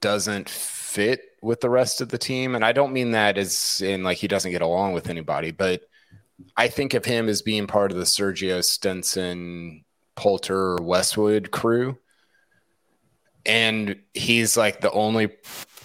[0.00, 4.04] doesn't fit with the rest of the team, and I don't mean that as in
[4.04, 5.82] like he doesn't get along with anybody, but
[6.56, 9.84] I think of him as being part of the Sergio Stenson,
[10.16, 11.98] Poulter, Westwood crew,
[13.46, 15.30] and he's like the only,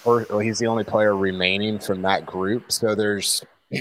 [0.05, 2.71] or he's the only player remaining from that group.
[2.71, 3.43] So there's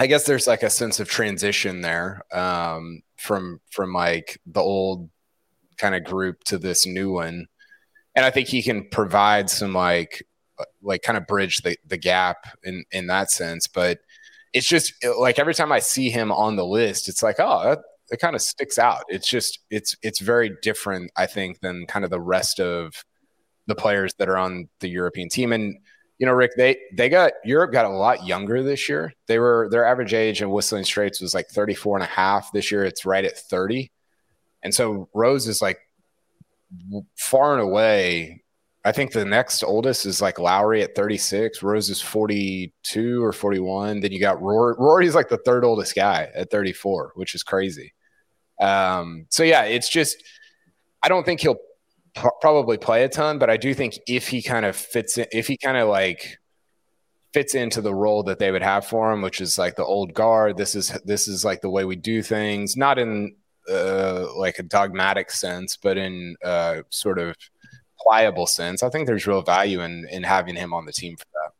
[0.00, 5.10] I guess there's like a sense of transition there um, from from like the old
[5.76, 7.46] kind of group to this new one,
[8.14, 10.22] and I think he can provide some like
[10.82, 13.66] like kind of bridge the, the gap in in that sense.
[13.66, 13.98] But
[14.52, 17.62] it's just uh, like every time I see him on the list, it's like oh
[17.64, 17.78] that,
[18.10, 19.04] it kind of sticks out.
[19.08, 23.04] It's just it's it's very different, I think, than kind of the rest of
[23.66, 25.76] the players that are on the European team and
[26.20, 29.14] you know, Rick, they they got Europe got a lot younger this year.
[29.26, 32.52] They were their average age in Whistling Straits was like 34 and a half.
[32.52, 33.90] This year it's right at 30.
[34.62, 35.78] And so Rose is like
[37.16, 38.42] far and away.
[38.84, 41.62] I think the next oldest is like Lowry at 36.
[41.62, 44.00] Rose is 42 or 41.
[44.00, 44.74] Then you got Rory.
[44.78, 47.92] Rory's like the third oldest guy at 34, which is crazy.
[48.60, 50.22] Um, so yeah, it's just
[51.02, 51.58] I don't think he'll
[52.40, 55.46] probably play a ton, but I do think if he kind of fits in, if
[55.46, 56.38] he kind of like
[57.32, 60.14] fits into the role that they would have for him, which is like the old
[60.14, 60.56] guard.
[60.56, 63.36] This is this is like the way we do things, not in
[63.70, 67.36] uh, like a dogmatic sense, but in uh, sort of
[68.10, 68.82] pliable sense.
[68.82, 71.52] I think there's real value in in having him on the team for that.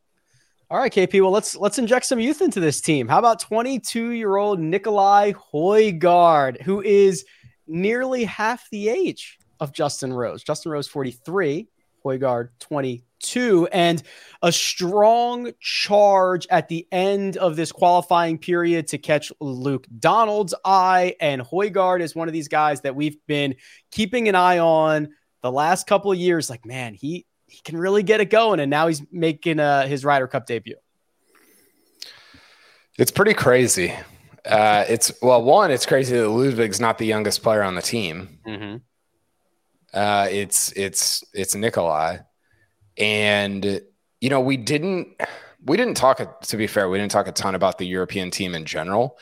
[0.69, 1.21] All right, KP.
[1.21, 3.07] Well, let's let's inject some youth into this team.
[3.07, 7.25] How about 22 year old Nicolai Højgaard, who is
[7.67, 10.43] nearly half the age of Justin Rose.
[10.43, 11.67] Justin Rose 43,
[12.03, 14.01] Højgaard 22, and
[14.41, 21.15] a strong charge at the end of this qualifying period to catch Luke Donald's eye.
[21.21, 23.55] And Højgaard is one of these guys that we've been
[23.91, 25.09] keeping an eye on
[25.41, 26.49] the last couple of years.
[26.49, 30.05] Like, man, he he can really get it going, and now he's making uh, his
[30.05, 30.77] Ryder Cup debut.
[32.97, 33.93] It's pretty crazy.
[34.45, 38.39] Uh, it's well, one, it's crazy that Ludwig's not the youngest player on the team.
[38.45, 38.77] Mm-hmm.
[39.93, 42.19] Uh, it's it's it's Nicolai,
[42.97, 43.81] and
[44.21, 45.09] you know we didn't
[45.65, 48.55] we didn't talk to be fair we didn't talk a ton about the European team
[48.55, 49.17] in general,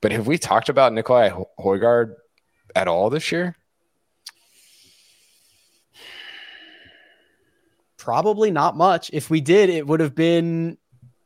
[0.00, 2.14] but have we talked about Nicolai Højgaard
[2.74, 3.57] at all this year?
[8.08, 9.10] Probably not much.
[9.12, 10.78] If we did, it would have been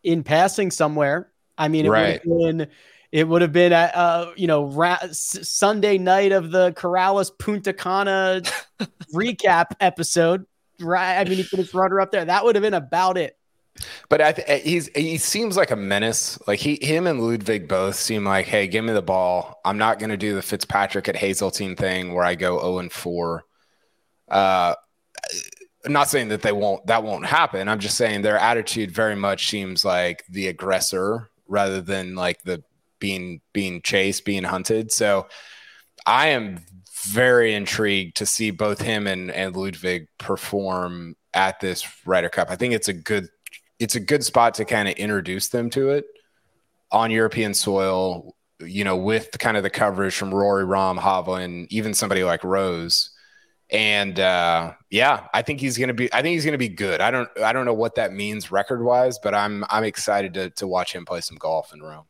[0.03, 1.31] in passing somewhere.
[1.57, 2.21] I mean, it right.
[2.27, 2.69] would have been
[3.13, 7.73] it would have been a, uh, you know ra- Sunday night of the Corales Punta
[7.73, 8.43] Cana
[9.15, 10.45] recap episode.
[10.81, 12.25] Right, I mean, he his rudder up there.
[12.25, 13.39] That would have been about it.
[14.09, 16.37] But I th- he's he seems like a menace.
[16.49, 19.61] Like he, him, and Ludwig both seem like, hey, give me the ball.
[19.65, 22.91] I'm not going to do the Fitzpatrick at Hazeltine thing where I go 0 and
[22.91, 23.45] 4.
[24.29, 24.75] Uh,
[25.85, 27.69] I'm not saying that they won't that won't happen.
[27.69, 32.63] I'm just saying their attitude very much seems like the aggressor rather than like the
[32.99, 34.93] being being chased, being hunted.
[34.93, 35.27] So
[36.07, 36.61] I am
[37.05, 42.51] very intrigued to see both him and, and Ludwig perform at this Ryder Cup.
[42.51, 43.29] I think it's a good
[43.79, 46.05] it's a good spot to kind of introduce them to it
[46.93, 51.95] on European soil, you know, with kind of the coverage from Rory Rahm, Hovland, even
[51.95, 53.11] somebody like Rose.
[53.73, 57.01] And uh, yeah, I think he's gonna be I think he's gonna be good.
[57.01, 60.51] I don't I don't know what that means record wise, but I'm I'm excited to
[60.51, 62.05] to watch him play some golf in Rome.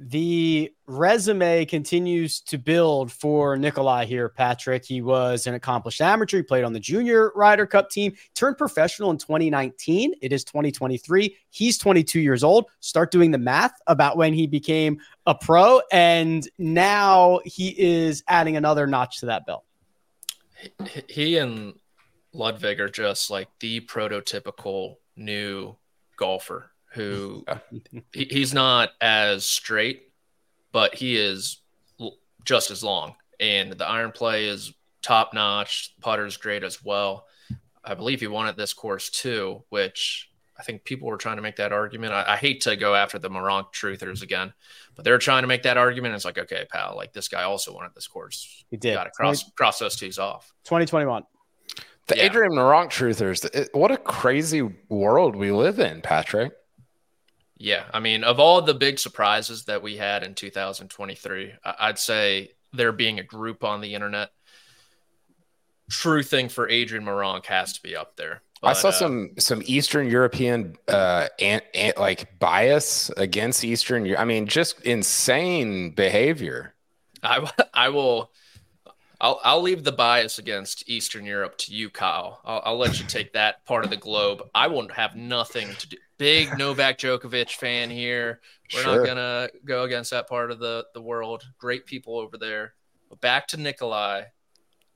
[0.00, 4.84] the resume continues to build for Nicolai here, Patrick.
[4.84, 6.36] He was an accomplished amateur.
[6.36, 10.14] He played on the junior Ryder Cup team, turned professional in 2019.
[10.22, 11.36] It is 2023.
[11.50, 12.66] He's 22 years old.
[12.78, 15.80] Start doing the math about when he became a pro.
[15.90, 19.64] And now he is adding another notch to that belt.
[21.08, 21.74] He and
[22.32, 25.76] Ludwig are just like the prototypical new
[26.16, 27.44] golfer who
[28.12, 30.12] he, he's not as straight,
[30.72, 31.60] but he is
[32.44, 33.14] just as long.
[33.40, 35.94] And the iron play is top notch.
[36.00, 37.26] Putter's great as well.
[37.84, 41.42] I believe he won at this course too, which I think people were trying to
[41.42, 42.12] make that argument.
[42.12, 44.52] I, I hate to go after the Meronk truthers again,
[44.96, 46.14] but they're trying to make that argument.
[46.14, 48.64] It's like, okay, pal, like this guy also won at this course.
[48.70, 48.94] He did.
[48.94, 50.52] Got to cross 20, cross those twos off.
[50.64, 51.24] 2021.
[52.08, 52.22] The yeah.
[52.24, 53.68] Adrian Meronk truthers.
[53.72, 56.52] What a crazy world we live in, Patrick.
[57.58, 62.52] Yeah, I mean, of all the big surprises that we had in 2023, I'd say
[62.72, 64.30] there being a group on the internet,
[65.90, 68.42] true thing for Adrian Meronk has to be up there.
[68.60, 71.28] But, I saw uh, some some Eastern European uh,
[71.96, 74.04] like bias against Eastern.
[74.04, 74.20] Europe.
[74.20, 76.74] I mean, just insane behavior.
[77.22, 78.30] I I will.
[79.20, 82.40] I'll, I'll leave the bias against Eastern Europe to you, Kyle.
[82.44, 84.44] I'll, I'll let you take that part of the globe.
[84.54, 88.40] I won't have nothing to do big Novak Djokovic fan here.
[88.74, 88.96] We're sure.
[88.98, 91.44] not gonna go against that part of the the world.
[91.58, 92.74] Great people over there.
[93.08, 94.20] But back to Nicolai.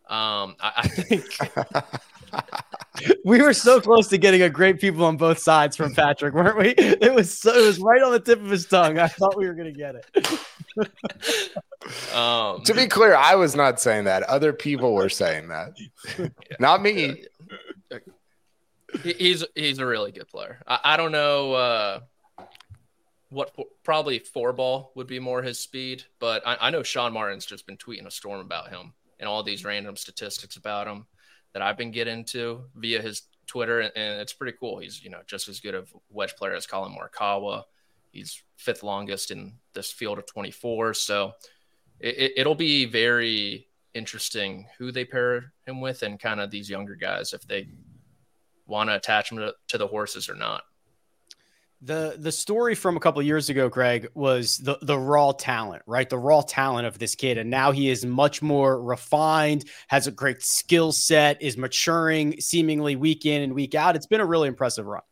[0.08, 1.24] Um, I, I think
[3.24, 6.58] we were so close to getting a great people on both sides from Patrick, weren't
[6.58, 6.74] we?
[6.76, 8.98] It was so, it was right on the tip of his tongue.
[8.98, 10.26] I thought we were gonna get it.
[12.14, 14.22] um, to be clear, I was not saying that.
[14.24, 15.76] Other people were saying that,
[16.18, 16.28] yeah.
[16.58, 17.24] not me
[19.02, 20.60] he's he's a really good player.
[20.66, 22.00] I, I don't know uh,
[23.30, 27.46] what probably four ball would be more his speed, but I, I, know Sean Martin's
[27.46, 31.06] just been tweeting a storm about him and all these random statistics about him
[31.52, 34.78] that I've been getting to via his Twitter, and, and it's pretty cool.
[34.78, 37.64] He's you know just as good of wedge player as Collin Morikawa.
[38.10, 41.32] He's fifth longest in this field of 24, so
[41.98, 46.94] it, it'll be very interesting who they pair him with and kind of these younger
[46.94, 47.68] guys if they
[48.66, 50.62] want to attach them to, to the horses or not.
[51.84, 56.08] The the story from a couple years ago, Greg, was the the raw talent, right?
[56.08, 60.12] The raw talent of this kid, and now he is much more refined, has a
[60.12, 63.96] great skill set, is maturing seemingly week in and week out.
[63.96, 65.02] It's been a really impressive run.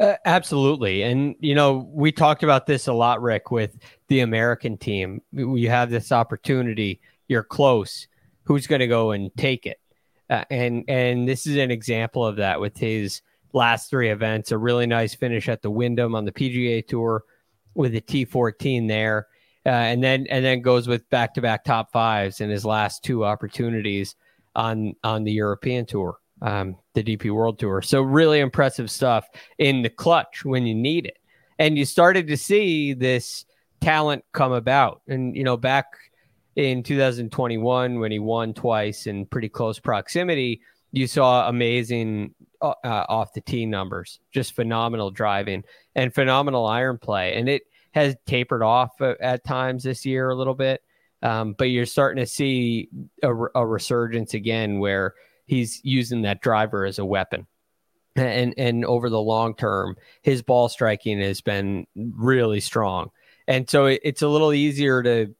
[0.00, 3.76] Uh, absolutely, and you know we talked about this a lot, Rick, with
[4.08, 5.20] the American team.
[5.32, 8.08] You have this opportunity, you're close.
[8.44, 9.80] Who's going to go and take it?
[10.30, 13.20] Uh, and and this is an example of that with his
[13.56, 14.52] last three events.
[14.52, 17.24] A really nice finish at the Wyndham on the PGA Tour
[17.74, 19.26] with a T14 there,
[19.64, 23.02] uh, and then and then goes with back to back top fives in his last
[23.02, 24.14] two opportunities
[24.54, 27.82] on on the European Tour, um, the DP World Tour.
[27.82, 29.26] So really impressive stuff
[29.58, 31.18] in the clutch when you need it,
[31.58, 33.44] and you started to see this
[33.80, 35.00] talent come about.
[35.08, 35.86] And you know back
[36.56, 40.60] in 2021 when he won twice in pretty close proximity,
[40.92, 46.98] you saw amazing uh, uh, off the tee numbers, just phenomenal driving and phenomenal iron
[46.98, 47.34] play.
[47.34, 50.82] And it has tapered off at times this year a little bit.
[51.22, 52.88] Um, but you're starting to see
[53.22, 55.14] a, a, resurgence again where
[55.46, 57.46] he's using that driver as a weapon.
[58.16, 63.10] And and over the long term, his ball striking has been really strong.
[63.48, 65.34] And so it, it's a little easier to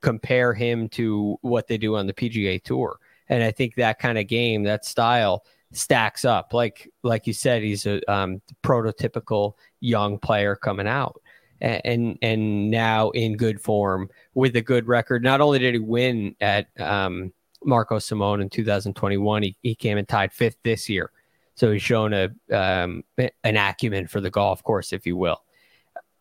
[0.00, 2.98] compare him to what they do on the PGA Tour.
[3.28, 5.44] And I think that kind of game, that style,
[5.76, 6.52] stacks up.
[6.52, 11.20] Like like you said, he's a um, prototypical young player coming out,
[11.60, 15.22] and, and, and now in good form with a good record.
[15.22, 17.32] Not only did he win at um,
[17.64, 21.10] Marco Simone in 2021, he, he came and tied fifth this year.
[21.56, 25.42] So he's shown a um, an acumen for the golf course, if you will.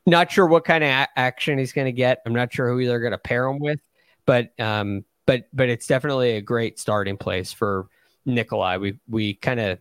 [0.05, 2.21] Not sure what kind of a- action he's going to get.
[2.25, 3.79] I'm not sure who they're going to pair him with,
[4.25, 7.87] but um, but but it's definitely a great starting place for
[8.26, 8.78] Nicolai.
[8.78, 9.80] We we kind of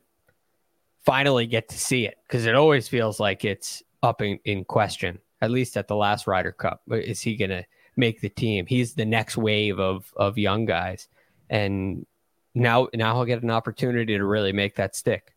[1.04, 5.18] finally get to see it because it always feels like it's up in, in question.
[5.40, 7.64] At least at the last Ryder Cup, is he going to
[7.96, 8.64] make the team?
[8.66, 11.08] He's the next wave of of young guys,
[11.50, 12.06] and
[12.54, 15.34] now now he'll get an opportunity to really make that stick.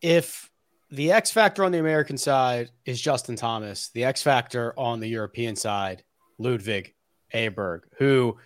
[0.00, 0.50] If
[0.92, 3.88] the X factor on the American side is Justin Thomas.
[3.88, 6.04] The X factor on the European side,
[6.38, 6.94] Ludwig
[7.34, 8.36] Aberg, who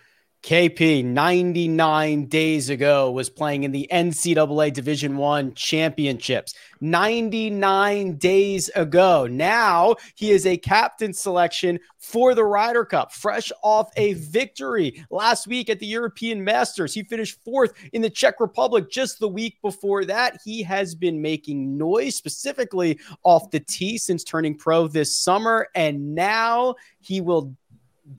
[0.46, 6.54] KP 99 days ago was playing in the NCAA Division 1 championships.
[6.80, 9.26] 99 days ago.
[9.28, 15.48] Now he is a captain selection for the Ryder Cup, fresh off a victory last
[15.48, 16.94] week at the European Masters.
[16.94, 20.38] He finished fourth in the Czech Republic just the week before that.
[20.44, 26.14] He has been making noise specifically off the tee since turning pro this summer, and
[26.14, 27.56] now he will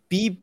[0.10, 0.42] be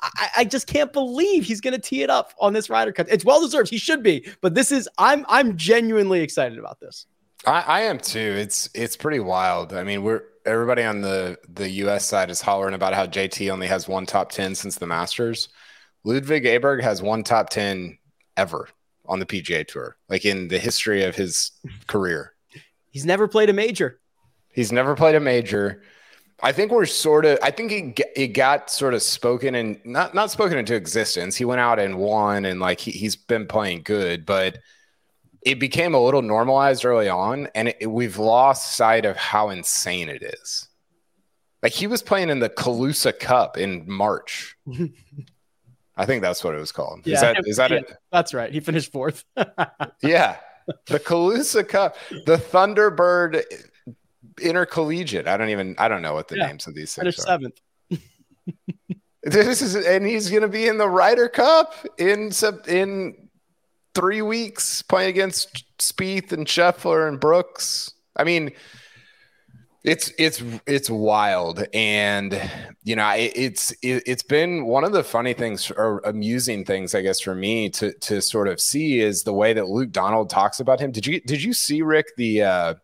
[0.00, 3.06] I, I, just can't believe he's going to tee it up on this Ryder Cup.
[3.10, 3.70] It's well deserved.
[3.70, 7.06] He should be, but this is I'm I'm genuinely excited about this.
[7.46, 8.18] I, I am too.
[8.18, 9.72] It's it's pretty wild.
[9.72, 12.06] I mean, we're everybody on the the U.S.
[12.06, 15.48] side is hollering about how JT only has one top ten since the Masters.
[16.04, 17.98] Ludwig Aberg has one top ten
[18.36, 18.68] ever
[19.06, 21.52] on the PGA Tour, like in the history of his
[21.86, 22.34] career.
[22.90, 24.00] He's never played a major.
[24.52, 25.82] He's never played a major.
[26.44, 27.38] I think we're sort of.
[27.42, 31.36] I think he it got sort of spoken and not not spoken into existence.
[31.36, 34.58] He went out and won, and like he, he's been playing good, but
[35.40, 40.10] it became a little normalized early on, and it, we've lost sight of how insane
[40.10, 40.68] it is.
[41.62, 44.54] Like he was playing in the Calusa Cup in March.
[45.96, 47.06] I think that's what it was called.
[47.06, 47.96] Yeah, is that is that yeah, it?
[48.12, 48.52] That's right.
[48.52, 49.24] He finished fourth.
[50.02, 50.36] yeah,
[50.88, 53.42] the Calusa Cup, the Thunderbird
[54.40, 55.26] intercollegiate.
[55.26, 57.22] I don't even I don't know what the yeah, names of these things are.
[57.22, 57.60] Seventh.
[59.22, 62.30] this is and he's going to be in the Ryder Cup in
[62.68, 63.28] in
[63.94, 67.92] three weeks playing against Spieth and Scheffler and Brooks.
[68.16, 68.52] I mean,
[69.84, 72.40] it's it's it's wild, and
[72.84, 76.94] you know, it, it's it, it's been one of the funny things or amusing things,
[76.94, 80.30] I guess, for me to to sort of see is the way that Luke Donald
[80.30, 80.90] talks about him.
[80.90, 82.74] Did you did you see Rick the uh,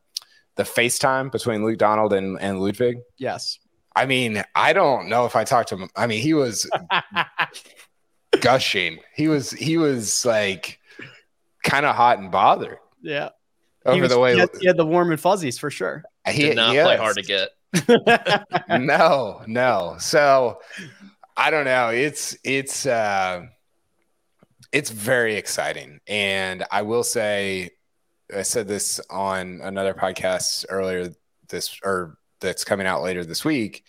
[0.61, 2.98] the FaceTime between Luke Donald and, and Ludvig?
[3.16, 3.58] Yes.
[3.96, 5.88] I mean, I don't know if I talked to him.
[5.96, 6.70] I mean, he was
[8.40, 8.98] gushing.
[9.16, 10.78] He was he was like
[11.64, 12.76] kind of hot and bothered.
[13.02, 13.30] Yeah.
[13.86, 16.04] Over was, the way he had, he had, the warm and fuzzies for sure.
[16.28, 17.48] He did not play hard to get.
[18.68, 19.96] no, no.
[19.98, 20.61] So
[21.38, 21.88] I don't know.
[21.88, 23.46] It's it's uh
[24.72, 26.00] it's very exciting.
[26.06, 27.70] And I will say
[28.35, 31.12] I said this on another podcast earlier
[31.49, 33.85] this or that's coming out later this week.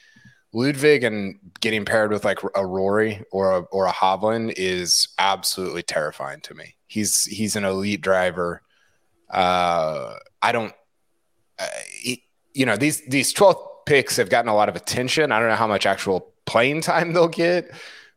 [0.54, 5.84] Ludwig and getting paired with like a Rory or a, or a Hovland is absolutely
[5.84, 6.76] terrifying to me.
[6.88, 8.62] He's he's an elite driver.
[9.30, 10.74] Uh, I don't,
[11.58, 15.32] uh, he, you know, these these 12 picks have gotten a lot of attention.
[15.32, 17.72] I don't know how much actual playing time they'll get,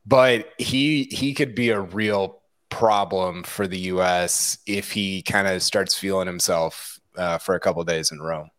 [0.04, 2.40] but he he could be a real
[2.74, 4.58] problem for the U.S.
[4.66, 8.50] if he kind of starts feeling himself uh, for a couple days in Rome?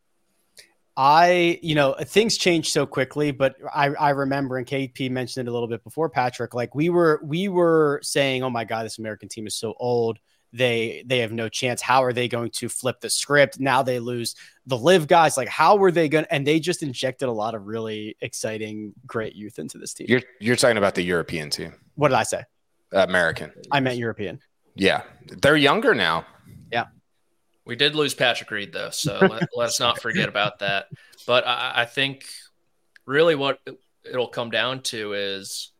[0.97, 5.51] I, you know, things change so quickly, but I, I remember, and KP mentioned it
[5.51, 6.53] a little bit before, Patrick.
[6.53, 10.19] Like we were, we were saying, "Oh my God, this American team is so old.
[10.53, 11.81] They, they have no chance.
[11.81, 13.59] How are they going to flip the script?
[13.59, 14.35] Now they lose
[14.65, 15.35] the live guys.
[15.35, 16.23] Like, how were they going?
[16.23, 16.33] To?
[16.33, 20.07] And they just injected a lot of really exciting, great youth into this team.
[20.07, 21.73] You're, you're talking about the European team.
[21.95, 22.43] What did I say?
[22.95, 23.51] American.
[23.71, 24.39] I meant European.
[24.75, 26.25] Yeah, they're younger now.
[26.71, 26.85] Yeah.
[27.65, 29.19] We did lose Patrick Reed though, so
[29.55, 30.87] let, us not forget about that.
[31.27, 32.25] But I, I think
[33.05, 33.59] really what
[34.03, 35.71] it'll come down to is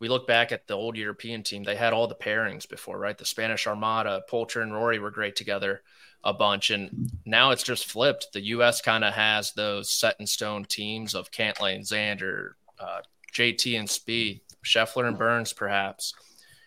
[0.00, 1.64] we look back at the old European team.
[1.64, 3.18] They had all the pairings before, right?
[3.18, 5.82] The Spanish Armada, Poulter and Rory were great together
[6.24, 8.32] a bunch, and now it's just flipped.
[8.32, 8.80] The U.S.
[8.80, 13.00] kind of has those set in stone teams of Cantlay and Xander, uh,
[13.32, 16.14] JT and Spieth, Scheffler and Burns, perhaps.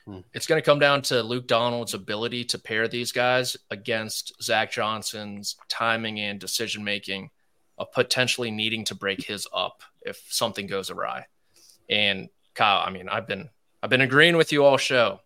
[0.05, 0.19] Hmm.
[0.33, 4.71] It's going to come down to Luke Donald's ability to pair these guys against Zach
[4.71, 7.29] Johnson's timing and decision making
[7.77, 11.25] of potentially needing to break his up if something goes awry.
[11.89, 13.49] And Kyle, I mean, I've been
[13.83, 15.19] I've been agreeing with you all show,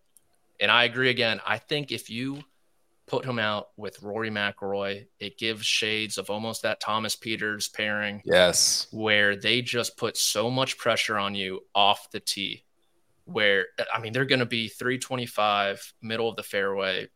[0.60, 1.40] and I agree again.
[1.46, 2.42] I think if you
[3.06, 8.22] put him out with Rory McIlroy, it gives shades of almost that Thomas Pieters pairing.
[8.24, 12.64] Yes, where they just put so much pressure on you off the tee
[13.26, 17.08] where I mean they're going to be 325 middle of the fairway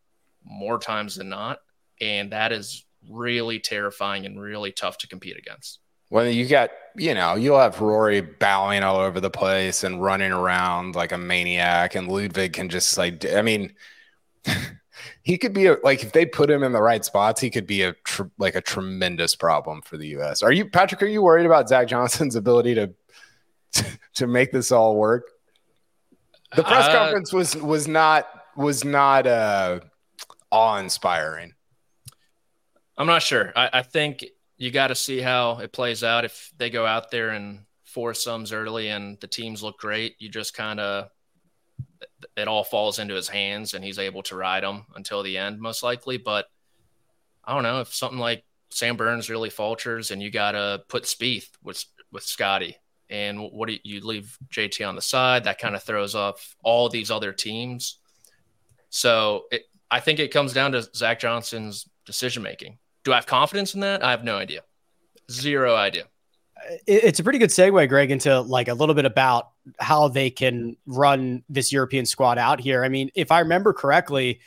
[0.44, 1.60] more times than not,
[2.00, 5.78] and that is really terrifying and really tough to compete against.
[6.10, 10.32] Well, you got you know you'll have Rory bowing all over the place and running
[10.32, 13.74] around like a maniac, and Ludwig can just like I mean.
[15.22, 17.66] he could be a, like if they put him in the right spots, he could
[17.66, 20.42] be a tr- like a tremendous problem for the U.S.
[20.42, 21.02] Are you Patrick?
[21.02, 22.90] Are you worried about Zach Johnson's ability to
[24.14, 25.30] to make this all work?
[26.56, 28.26] The press uh, conference was was not
[28.56, 29.80] was not uh,
[30.50, 31.54] awe inspiring.
[32.96, 33.52] I'm not sure.
[33.56, 34.24] I, I think
[34.58, 36.24] you got to see how it plays out.
[36.24, 40.54] If they go out there and foursomes early and the teams look great, you just
[40.54, 41.08] kind of
[42.36, 45.60] it all falls into his hands and he's able to ride them until the end,
[45.60, 46.18] most likely.
[46.18, 46.46] But
[47.44, 51.04] I don't know if something like Sam Burns really falters and you got to put
[51.04, 52.76] Spieth with with Scotty.
[53.10, 55.44] And what do you, leave JT on the side?
[55.44, 57.98] That kind of throws off all these other teams.
[58.90, 62.78] So it, I think it comes down to Zach Johnson's decision making.
[63.04, 64.04] Do I have confidence in that?
[64.04, 64.62] I have no idea.
[65.30, 66.04] Zero idea.
[66.86, 70.76] It's a pretty good segue, Greg, into like a little bit about how they can
[70.86, 72.84] run this European squad out here.
[72.84, 74.40] I mean, if I remember correctly,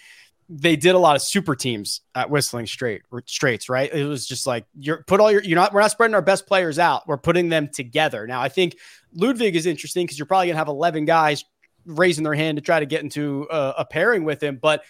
[0.56, 3.92] they did a lot of super teams at Whistling Straight Straits, right?
[3.92, 6.46] It was just like you're put all your you're not we're not spreading our best
[6.46, 7.08] players out.
[7.08, 8.28] We're putting them together.
[8.28, 8.78] Now I think
[9.14, 11.44] Ludwig is interesting because you're probably gonna have 11 guys
[11.86, 14.60] raising their hand to try to get into a, a pairing with him.
[14.62, 14.84] But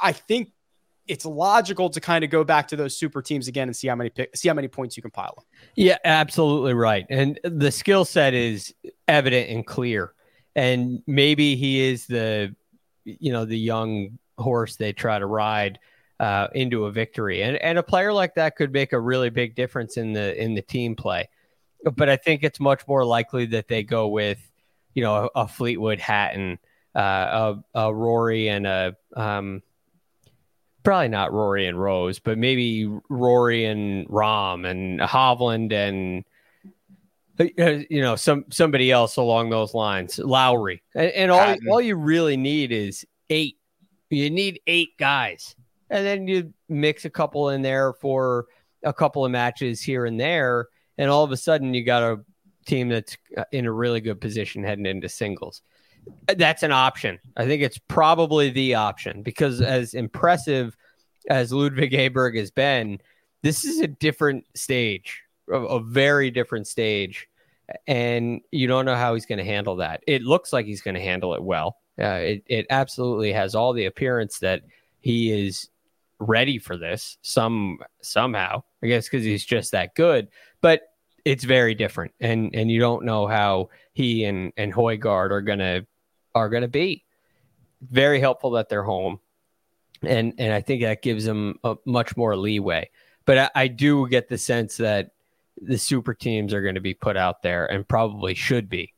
[0.00, 0.52] I think
[1.08, 3.96] it's logical to kind of go back to those super teams again and see how
[3.96, 5.44] many pick, see how many points you can pile up.
[5.74, 7.04] Yeah, absolutely right.
[7.10, 8.72] And the skill set is
[9.08, 10.12] evident and clear.
[10.54, 12.54] And maybe he is the
[13.04, 15.78] you know the young horse they try to ride
[16.18, 17.42] uh, into a victory.
[17.42, 20.54] And and a player like that could make a really big difference in the in
[20.54, 21.28] the team play.
[21.84, 24.38] But I think it's much more likely that they go with,
[24.92, 26.58] you know, a, a Fleetwood Hatton,
[26.94, 29.62] uh, a, a Rory and a um,
[30.82, 36.24] probably not Rory and Rose, but maybe Rory and Rahm and Hovland and
[37.38, 42.36] you know some somebody else along those lines, Lowry, and, and all all you really
[42.36, 43.56] need is eight
[44.10, 45.54] you need eight guys,
[45.88, 48.46] and then you mix a couple in there for
[48.82, 52.20] a couple of matches here and there, and all of a sudden you got a
[52.66, 55.62] team that's uh, in a really good position heading into singles.
[56.26, 57.18] That's an option.
[57.36, 60.76] I think it's probably the option because as impressive
[61.28, 63.00] as Ludwig Aberg has been,
[63.42, 67.28] this is a different stage, a, a very different stage.
[67.86, 70.02] And you don't know how he's going to handle that.
[70.06, 71.76] It looks like he's going to handle it well.
[71.98, 74.62] Uh, it, it absolutely has all the appearance that
[75.00, 75.68] he is
[76.18, 80.28] ready for this some somehow i guess because he's just that good
[80.60, 80.90] but
[81.24, 82.12] it's very different.
[82.20, 85.86] And and you don't know how he and and Højgaard are gonna
[86.34, 87.04] are gonna be.
[87.82, 89.20] Very helpful that they're home.
[90.02, 92.90] And and i think that gives them a much more leeway.
[93.26, 95.10] But I, I do get the sense that
[95.60, 98.94] the super teams are going to be put out there and probably should be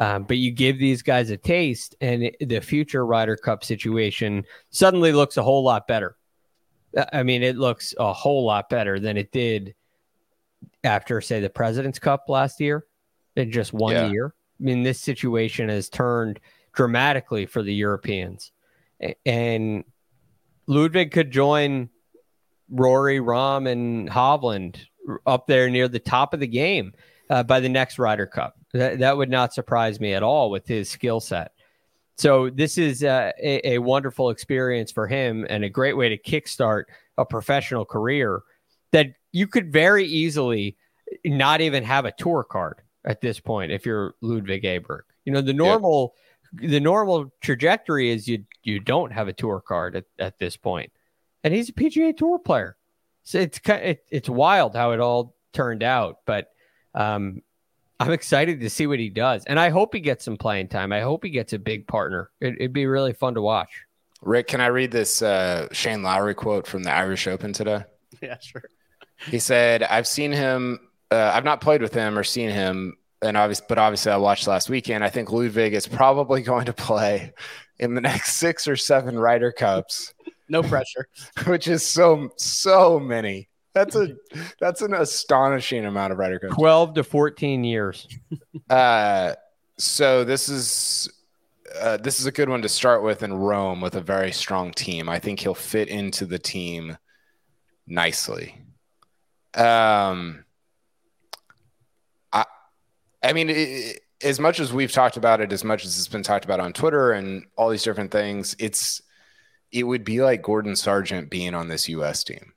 [0.00, 4.44] um, but you give these guys a taste, and it, the future Ryder Cup situation
[4.70, 6.16] suddenly looks a whole lot better.
[6.96, 9.74] Uh, I mean, it looks a whole lot better than it did
[10.82, 12.86] after, say, the President's Cup last year
[13.36, 14.10] in just one yeah.
[14.10, 14.34] year.
[14.58, 16.40] I mean, this situation has turned
[16.72, 18.52] dramatically for the Europeans.
[19.26, 19.84] And
[20.66, 21.90] Ludwig could join
[22.70, 24.78] Rory, Rahm, and Hovland
[25.26, 26.94] up there near the top of the game
[27.30, 28.56] uh, by the next Ryder Cup.
[28.74, 31.52] That, that would not surprise me at all with his skill set.
[32.18, 36.18] So this is uh, a, a, wonderful experience for him and a great way to
[36.18, 36.84] kickstart
[37.16, 38.42] a professional career
[38.92, 40.76] that you could very easily
[41.24, 45.02] not even have a tour card at this point if you're Ludwig Aberg.
[45.24, 46.14] You know the normal
[46.60, 46.68] yeah.
[46.68, 50.92] the normal trajectory is you you don't have a tour card at, at this point,
[51.42, 52.76] and he's a PGA Tour player.
[53.22, 56.48] So it's it, it's wild how it all turned out, but
[56.94, 57.42] um,
[58.00, 60.90] I'm excited to see what he does, and I hope he gets some playing time.
[60.90, 62.30] I hope he gets a big partner.
[62.40, 63.68] It, would be really fun to watch.
[64.22, 67.84] Rick, can I read this uh, Shane Lowry quote from the Irish Open today?
[68.20, 68.64] Yeah, sure.
[69.28, 70.80] He said, "I've seen him.
[71.10, 74.46] Uh, I've not played with him or seen him, and obviously, but obviously, I watched
[74.46, 75.04] last weekend.
[75.04, 77.32] I think Ludwig is probably going to play
[77.78, 80.12] in the next six or seven Ryder Cups.
[80.50, 81.08] no pressure,
[81.46, 84.16] which is so so many." That's a
[84.58, 86.54] that's an astonishing amount of Ryder Cups.
[86.54, 88.08] Twelve to fourteen years.
[88.70, 89.34] uh,
[89.78, 91.08] so this is
[91.80, 94.72] uh, this is a good one to start with in Rome with a very strong
[94.72, 95.08] team.
[95.08, 96.96] I think he'll fit into the team
[97.86, 98.60] nicely.
[99.54, 100.44] Um,
[102.32, 102.44] I
[103.22, 106.24] I mean, it, as much as we've talked about it, as much as it's been
[106.24, 109.00] talked about on Twitter and all these different things, it's
[109.70, 112.24] it would be like Gordon Sargent being on this U.S.
[112.24, 112.52] team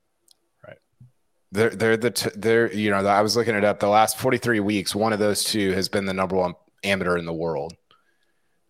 [1.53, 3.79] they're they're the t- they're you know I was looking it up.
[3.79, 7.25] The last 43 weeks, one of those two has been the number one amateur in
[7.25, 7.73] the world.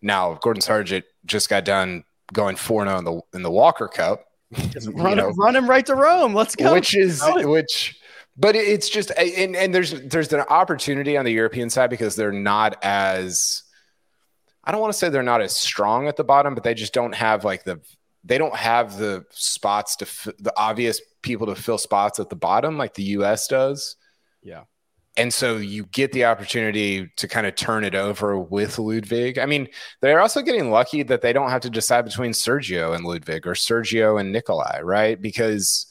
[0.01, 2.03] Now Gordon Sargent just got done
[2.33, 4.25] going 4-0 in the in the Walker Cup.
[4.87, 6.33] run, know, him, run him right to Rome.
[6.33, 6.73] Let's go.
[6.73, 7.97] Which is which
[8.35, 12.33] but it's just and, and there's there's an opportunity on the European side because they're
[12.33, 13.63] not as
[14.65, 16.93] I don't want to say they're not as strong at the bottom, but they just
[16.93, 17.79] don't have like the
[18.25, 22.35] they don't have the spots to f- the obvious people to fill spots at the
[22.35, 23.95] bottom like the US does.
[24.43, 24.63] Yeah.
[25.15, 29.37] and so you get the opportunity to kind of turn it over with Ludwig.
[29.37, 29.67] I mean,
[30.01, 33.53] they're also getting lucky that they don't have to decide between Sergio and Ludwig or
[33.53, 35.21] Sergio and Nicolai, right?
[35.21, 35.85] Because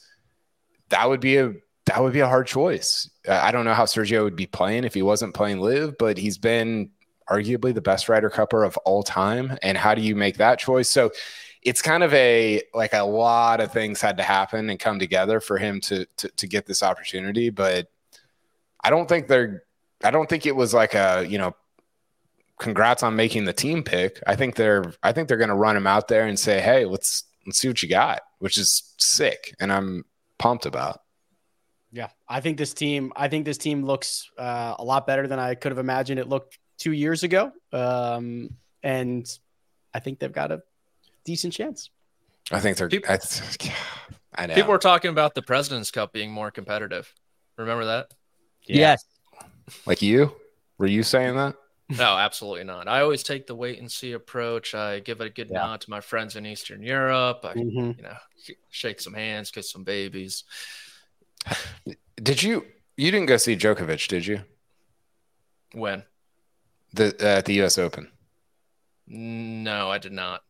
[0.89, 1.53] that would be a
[1.85, 3.09] that would be a hard choice.
[3.27, 6.37] I don't know how Sergio would be playing if he wasn't playing live, but he's
[6.37, 6.91] been
[7.29, 9.57] arguably the best Ryder Cupper of all time.
[9.61, 10.89] And how do you make that choice?
[10.89, 11.11] So
[11.65, 15.39] it's kind of a like a lot of things had to happen and come together
[15.39, 17.49] for him to to, to get this opportunity.
[17.49, 17.89] But
[18.83, 19.63] I don't think they're
[20.03, 21.55] I don't think it was like a, you know,
[22.59, 24.21] congrats on making the team pick.
[24.27, 27.23] I think they're I think they're gonna run him out there and say, Hey, let's
[27.45, 29.55] let's see what you got, which is sick.
[29.59, 30.05] And I'm
[30.37, 31.01] pumped about.
[31.91, 33.13] Yeah, I think this team.
[33.15, 36.27] I think this team looks uh, a lot better than I could have imagined it
[36.27, 38.49] looked two years ago, um,
[38.81, 39.27] and
[39.93, 40.63] I think they've got a
[41.25, 41.89] decent chance.
[42.51, 42.89] I think they're.
[42.89, 43.19] People, I,
[44.35, 44.55] I know.
[44.55, 47.13] People were talking about the President's Cup being more competitive.
[47.57, 48.13] Remember that?
[48.65, 48.77] Yeah.
[48.77, 49.05] Yes.
[49.85, 50.33] Like you?
[50.77, 51.55] Were you saying that?
[51.89, 52.87] No, absolutely not.
[52.87, 54.73] I always take the wait and see approach.
[54.73, 55.59] I give a good yeah.
[55.59, 57.41] nod to my friends in Eastern Europe.
[57.43, 57.91] I, mm-hmm.
[57.97, 58.17] you know,
[58.71, 60.45] shake some hands, kiss some babies.
[62.21, 62.65] Did you?
[62.95, 64.41] You didn't go see Djokovic, did you?
[65.73, 66.03] When?
[66.93, 67.79] The uh, at the U.S.
[67.79, 68.11] Open.
[69.07, 70.43] No, I did not.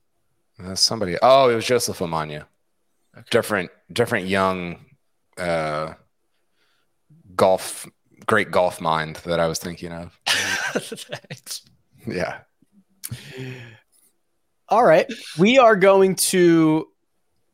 [0.62, 1.18] Uh, somebody.
[1.22, 2.46] Oh, it was Joseph Amanya.
[3.16, 3.28] Okay.
[3.32, 4.86] Different, different young
[5.38, 5.94] uh,
[7.36, 7.88] golf,
[8.26, 10.20] great golf mind that I was thinking of.
[10.28, 11.64] Thanks.
[12.06, 12.40] Yeah.
[14.70, 15.06] All right.
[15.38, 16.88] We are going to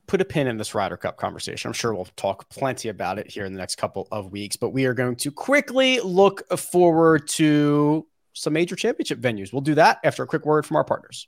[0.08, 1.70] put a pin in this Ryder Cup conversation.
[1.70, 4.70] I'm sure we'll talk plenty about it here in the next couple of weeks, but
[4.70, 9.54] we are going to quickly look forward to some major championship venues.
[9.54, 11.28] We'll do that after a quick word from our partners.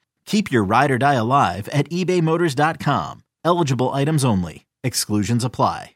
[0.25, 3.23] Keep your ride or die alive at ebaymotors.com.
[3.45, 4.65] Eligible items only.
[4.83, 5.95] Exclusions apply.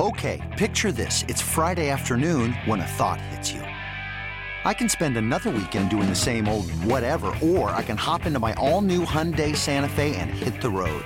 [0.00, 1.24] Okay, picture this.
[1.26, 3.62] It's Friday afternoon when a thought hits you.
[4.64, 8.38] I can spend another weekend doing the same old whatever, or I can hop into
[8.38, 11.04] my all new Hyundai Santa Fe and hit the road.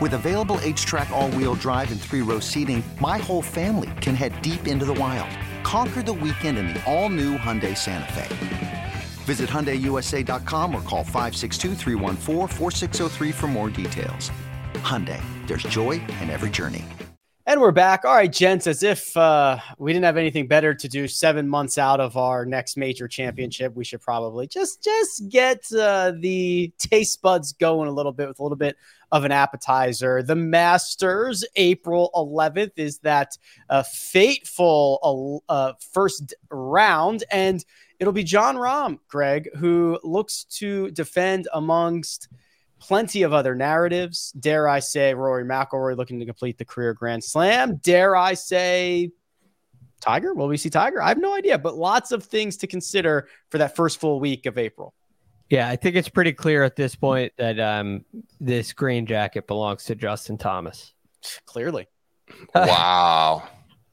[0.00, 4.86] With available HTRAC all-wheel drive and three-row seating, my whole family can head deep into
[4.86, 5.30] the wild.
[5.62, 8.91] Conquer the weekend in the all-new Hyundai Santa Fe.
[9.22, 11.76] Visit HyundaiUSA.com or call 562
[13.32, 14.30] for more details.
[14.74, 16.84] Hyundai, there's joy in every journey.
[17.44, 18.04] And we're back.
[18.04, 21.76] All right, gents, as if uh, we didn't have anything better to do seven months
[21.76, 27.20] out of our next major championship, we should probably just just get uh, the taste
[27.20, 28.76] buds going a little bit with a little bit
[29.10, 30.22] of an appetizer.
[30.22, 33.36] The Masters, April 11th, is that
[33.68, 37.24] uh, fateful uh, first round.
[37.32, 37.64] And
[37.98, 42.28] it'll be Jon Rahm, Greg, who looks to defend amongst
[42.78, 44.32] plenty of other narratives.
[44.32, 47.76] Dare I say Rory McIlroy looking to complete the career Grand Slam?
[47.76, 49.12] Dare I say
[50.00, 50.34] Tiger?
[50.34, 51.00] Will we see Tiger?
[51.00, 54.46] I have no idea, but lots of things to consider for that first full week
[54.46, 54.94] of April.
[55.48, 58.04] Yeah, I think it's pretty clear at this point that um,
[58.40, 60.92] this green jacket belongs to Justin Thomas.
[61.46, 61.88] Clearly.
[62.54, 63.44] Wow.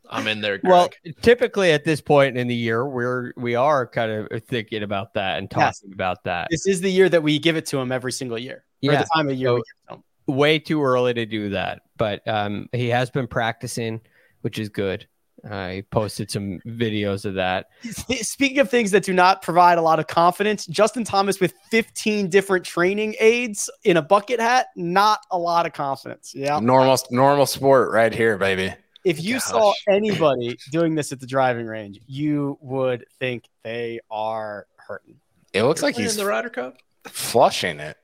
[0.09, 0.57] I'm in there.
[0.57, 0.71] Greg.
[0.71, 0.89] Well,
[1.21, 5.37] typically at this point in the year, we're we are kind of thinking about that
[5.37, 5.93] and talking yes.
[5.93, 6.47] about that.
[6.49, 8.65] This is the year that we give it to him every single year.
[8.81, 12.87] Yeah, the time of year so, way too early to do that, but um, he
[12.89, 14.01] has been practicing,
[14.41, 15.07] which is good.
[15.49, 17.67] I posted some videos of that.
[18.21, 22.29] Speaking of things that do not provide a lot of confidence, Justin Thomas with 15
[22.29, 26.33] different training aids in a bucket hat, not a lot of confidence.
[26.35, 26.59] Yeah.
[26.59, 28.73] Normal normal sport right here, baby.
[29.05, 29.43] If you Gosh.
[29.43, 35.15] saw anybody doing this at the driving range, you would think they are hurting.
[35.53, 37.97] It looks like he's in the Ryder Cup flushing it.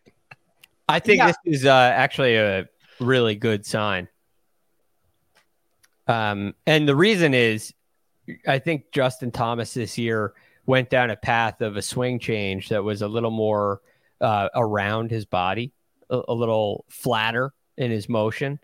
[0.87, 1.27] I think yeah.
[1.27, 2.67] this is uh, actually a
[2.99, 4.07] really good sign.
[6.07, 7.73] Um, and the reason is,
[8.47, 10.33] I think Justin Thomas this year
[10.65, 13.81] went down a path of a swing change that was a little more
[14.21, 15.73] uh, around his body.
[16.09, 18.59] a, a little flatter in his motion.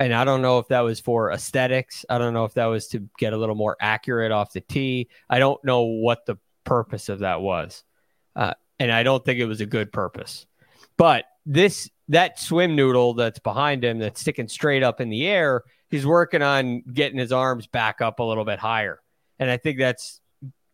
[0.00, 2.04] And I don't know if that was for aesthetics.
[2.08, 5.08] I don't know if that was to get a little more accurate off the tee.
[5.28, 7.82] I don't know what the purpose of that was.
[8.36, 10.46] Uh, and I don't think it was a good purpose.
[10.96, 15.64] But this that swim noodle that's behind him that's sticking straight up in the air,
[15.90, 19.00] he's working on getting his arms back up a little bit higher.
[19.38, 20.20] And I think that's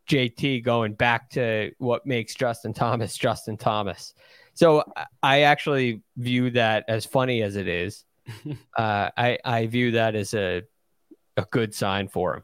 [0.09, 4.15] JT going back to what makes Justin Thomas Justin Thomas.
[4.55, 4.85] So
[5.23, 8.05] I actually view that as funny as it is.
[8.77, 10.63] Uh, I I view that as a
[11.37, 12.43] a good sign for him.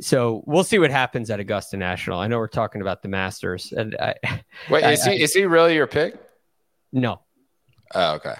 [0.00, 2.18] So we'll see what happens at Augusta National.
[2.18, 4.14] I know we're talking about the Masters, and I,
[4.70, 6.16] wait, is I, he is he really your pick?
[6.92, 7.20] No.
[7.94, 8.34] Oh, okay.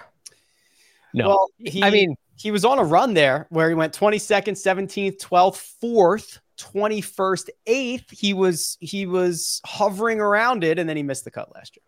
[1.13, 1.27] No.
[1.27, 5.17] Well, he, I mean, he was on a run there where he went 22nd, 17th,
[5.17, 8.11] 12th, 4th, 21st, 8th.
[8.11, 11.83] He was he was hovering around it and then he missed the cut last year.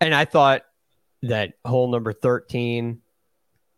[0.00, 0.62] And I thought
[1.22, 3.00] that hole number 13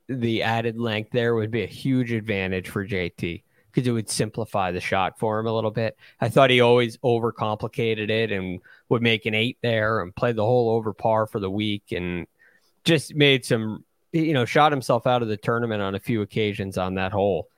[0.09, 3.43] the added length there would be a huge advantage for JT
[3.77, 5.99] because it would simplify the shot for him a little bit.
[6.21, 10.45] I thought he always overcomplicated it and would make an eight there and play the
[10.45, 12.27] whole over par for the week and
[12.85, 16.79] just made some, you know, shot himself out of the tournament on a few occasions
[16.79, 17.49] on that hole.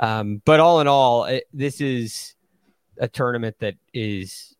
[0.00, 2.34] Um, but all in all, it, this is
[2.98, 4.56] a tournament that is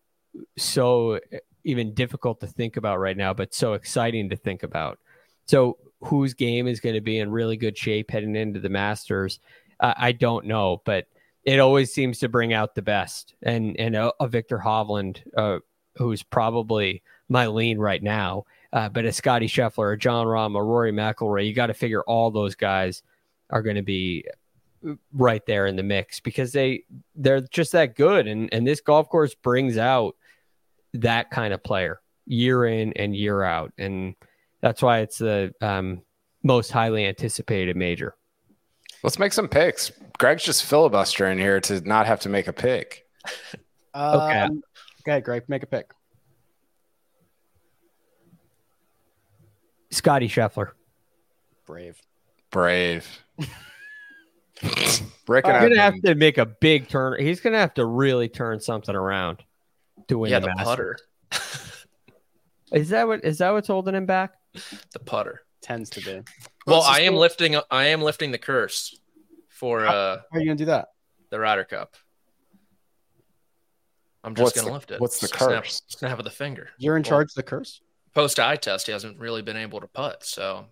[0.57, 1.19] so
[1.63, 4.99] even difficult to think about right now, but so exciting to think about.
[5.45, 9.39] So, whose game is going to be in really good shape heading into the Masters?
[9.79, 11.07] Uh, I don't know, but
[11.43, 13.33] it always seems to bring out the best.
[13.41, 15.59] And and a, a Viktor Hovland, uh,
[15.97, 20.63] who's probably my lean right now, uh, but a Scotty Scheffler, a Jon Rahm, a
[20.63, 23.03] Rory McIlroy, you got to figure all those guys
[23.49, 24.25] are going to be
[25.13, 26.83] right there in the mix because they
[27.15, 28.27] they're just that good.
[28.27, 30.15] And and this golf course brings out
[30.93, 34.15] that kind of player year in and year out, and
[34.61, 36.01] that's why it's the um,
[36.43, 38.15] most highly anticipated major.
[39.03, 39.91] Let's make some picks.
[40.17, 43.05] Greg's just filibustering here to not have to make a pick.
[43.95, 44.39] okay.
[44.39, 44.61] Um,
[45.01, 45.91] okay, Greg, make a pick.
[49.89, 50.71] Scotty Scheffler.
[51.65, 51.99] Brave.
[52.51, 53.07] Brave.
[55.27, 57.19] Rick and I'm gonna have to make a big turn.
[57.19, 59.43] He's gonna have to really turn something around
[60.07, 60.97] to win yeah, the, the putter.
[62.71, 64.33] is that what is that what's holding him back?
[64.91, 66.21] The putter tends to be.
[66.65, 67.55] Well, I am lifting.
[67.69, 68.99] I am lifting the curse
[69.49, 69.81] for.
[69.81, 70.89] How, uh How are you gonna do that?
[71.29, 71.95] The Ryder Cup.
[74.23, 75.01] I'm just what's gonna the, lift it.
[75.01, 75.81] What's the snap, curse?
[75.87, 76.69] Snap of the finger.
[76.77, 77.81] You're in well, charge of the curse.
[78.13, 80.65] Post eye test, he hasn't really been able to putt, so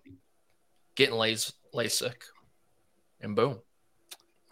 [0.94, 2.14] getting lays LASIK,
[3.20, 3.58] and boom.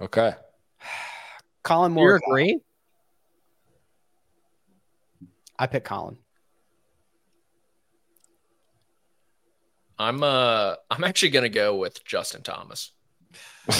[0.01, 0.33] Okay.
[1.63, 2.09] Colin Moore.
[2.09, 2.61] You're agreeing?
[5.59, 6.17] I pick Collin.
[9.99, 12.93] I'm uh I'm actually gonna go with Justin Thomas.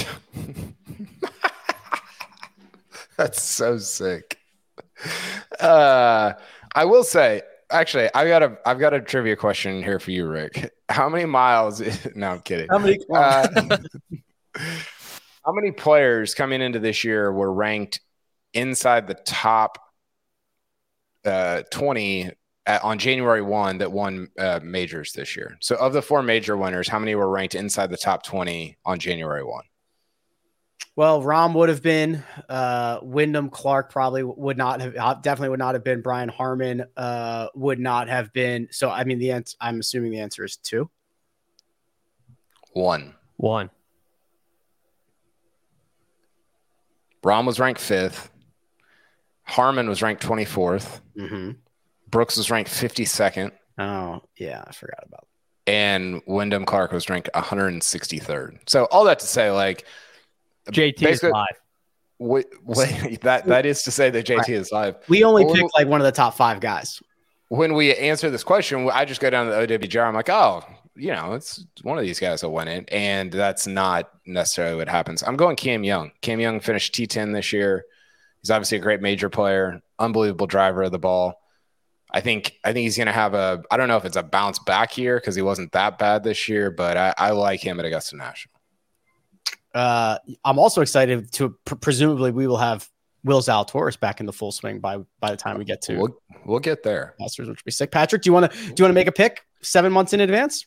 [3.17, 4.39] That's so sick.
[5.61, 6.33] Uh
[6.75, 10.27] I will say, actually, I got a I've got a trivia question here for you,
[10.27, 10.73] Rick.
[10.89, 11.83] How many miles?
[12.15, 12.69] no, I'm kidding.
[12.71, 12.99] How many?
[13.13, 13.79] Uh,
[15.45, 18.01] how many players coming into this year were ranked
[18.55, 19.79] inside the top
[21.25, 22.31] uh, 20
[22.69, 25.57] at, on January 1 that won uh, majors this year?
[25.61, 28.99] So, of the four major winners, how many were ranked inside the top 20 on
[29.01, 29.65] January 1?
[30.95, 32.25] Well, Rahm would have been.
[32.49, 34.97] Uh, Wyndham Clark probably would not have.
[34.97, 36.03] Uh, definitely would not have been.
[36.03, 38.69] Brian Harman uh, would not have been.
[38.71, 39.57] So, I mean, the answer.
[39.61, 40.91] I'm assuming the answer is two.
[42.73, 43.15] One.
[43.37, 43.71] One.
[47.23, 48.31] Rahm was ranked fifth.
[49.45, 51.01] Harman was ranked 24th.
[51.17, 51.51] Mm-hmm.
[52.11, 53.53] Brooks was ranked 52nd.
[53.79, 54.65] Oh, yeah.
[54.67, 55.27] I forgot about
[55.67, 55.73] that.
[55.73, 58.69] And Wyndham Clark was ranked 163rd.
[58.69, 59.85] So, all that to say, like,
[60.71, 61.47] JT is live.
[62.19, 64.49] Wait, wait, that, that is to say that JT right.
[64.49, 64.97] is live.
[65.09, 67.01] We only picked like one of the top five guys.
[67.49, 70.07] When we answer this question, I just go down to the OWGR.
[70.07, 70.63] I'm like, oh,
[70.99, 72.89] you know, it's one of these guys will win it.
[72.93, 75.23] And that's not necessarily what happens.
[75.23, 76.11] I'm going Cam Young.
[76.21, 77.85] Cam Young finished T10 this year.
[78.43, 81.41] He's obviously a great major player, unbelievable driver of the ball.
[82.11, 83.63] I think I think he's going to have a.
[83.71, 86.49] I don't know if it's a bounce back year because he wasn't that bad this
[86.49, 88.55] year, but I, I like him at Augusta National.
[89.75, 92.89] Uh, I'm also excited to pr- presumably we will have
[93.25, 95.97] Will Zalatoris back in the full swing by by the time we get to.
[95.97, 97.15] We'll, we'll get there.
[97.21, 97.91] Masters, which would be sick.
[97.91, 100.21] Patrick, do you want to do you want to make a pick seven months in
[100.21, 100.67] advance?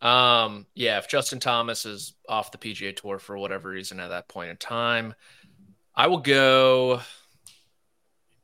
[0.00, 4.26] Um, yeah, if Justin Thomas is off the PGA Tour for whatever reason at that
[4.26, 5.14] point in time,
[5.94, 7.02] I will go.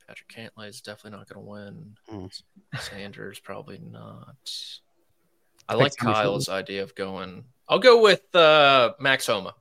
[0.08, 1.96] Patrick Cantlay is definitely not going to win.
[2.10, 2.42] Mm.
[2.80, 4.36] Sanders probably not.
[5.68, 7.44] I like Kyle's idea of going.
[7.68, 9.54] I'll go with uh, Max Homa.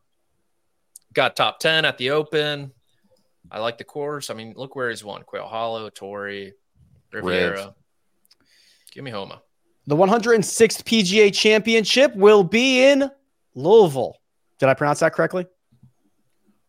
[1.14, 2.72] Got top 10 at the Open.
[3.52, 4.30] I like the course.
[4.30, 6.54] I mean, look where he's won Quail Hollow, Torrey,
[7.12, 7.58] Riviera.
[7.58, 7.74] Riv.
[8.93, 9.41] Give me Homa.
[9.86, 13.10] The 106th PGA Championship will be in
[13.54, 14.16] Louisville.
[14.60, 15.45] Did I pronounce that correctly?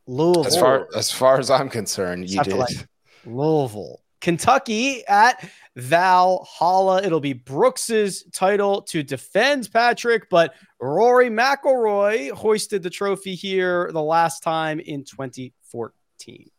[0.09, 0.47] Louisville.
[0.47, 2.51] As far as far as I'm concerned, you South did.
[2.51, 2.89] Carolina.
[3.29, 4.03] Louisville.
[4.20, 7.03] Kentucky at Valhalla.
[7.05, 14.03] It'll be Brooks's title to defend Patrick, but Rory McIlroy hoisted the trophy here the
[14.03, 16.51] last time in 2014.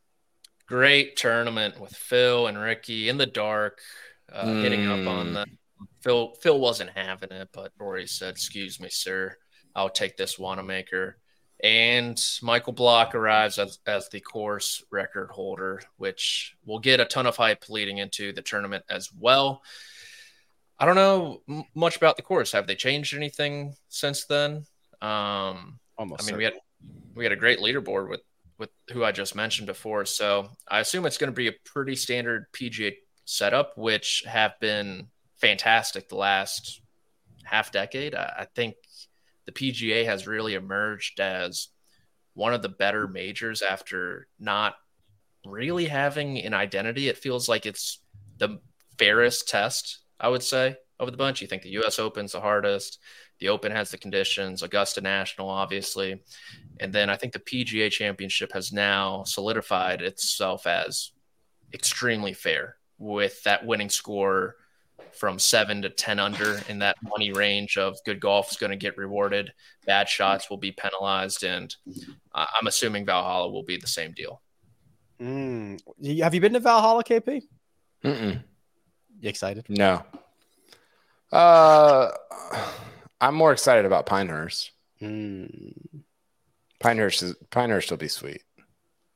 [0.67, 3.81] Great tournament with Phil and Rickie in the dark,
[4.31, 5.33] uh, hitting up on Mm.
[5.33, 5.45] the
[6.01, 6.35] Phil.
[6.41, 9.35] Phil wasn't having it, but Rory said, "Excuse me, sir,
[9.75, 11.17] I'll take this Wanamaker."
[11.61, 17.25] And Michael Block arrives as, as the course record holder, which will get a ton
[17.25, 19.61] of hype leading into the tournament as well.
[20.79, 22.53] I don't know m- much about the course.
[22.53, 24.65] Have they changed anything since then?
[25.01, 26.23] Um, Almost.
[26.23, 26.53] I mean, we had
[27.13, 28.21] we had a great leaderboard with
[28.57, 31.95] with who I just mentioned before, so I assume it's going to be a pretty
[31.95, 32.95] standard PGA
[33.25, 36.81] setup, which have been fantastic the last
[37.43, 38.15] half decade.
[38.15, 38.75] I, I think
[39.49, 41.69] the PGA has really emerged as
[42.33, 44.75] one of the better majors after not
[45.45, 47.07] really having an identity.
[47.07, 47.99] It feels like it's
[48.37, 48.59] the
[48.99, 51.41] fairest test, I would say, of the bunch.
[51.41, 52.99] You think the US Open's the hardest,
[53.39, 56.21] the Open has the conditions, Augusta National, obviously.
[56.79, 61.11] And then I think the PGA Championship has now solidified itself as
[61.73, 64.57] extremely fair with that winning score
[65.15, 68.77] from seven to 10 under in that money range of good golf is going to
[68.77, 69.51] get rewarded,
[69.85, 71.43] bad shots will be penalized.
[71.43, 71.75] And
[72.33, 74.41] I- I'm assuming Valhalla will be the same deal.
[75.21, 75.79] Mm.
[76.21, 77.43] Have you been to Valhalla, KP?
[78.03, 78.43] Mm-mm.
[79.19, 79.65] You excited?
[79.69, 80.03] No.
[81.31, 82.09] Uh,
[83.19, 84.71] I'm more excited about Pinehurst.
[85.01, 85.73] Mm.
[86.79, 88.41] Pinehurst is Pinehurst will be sweet.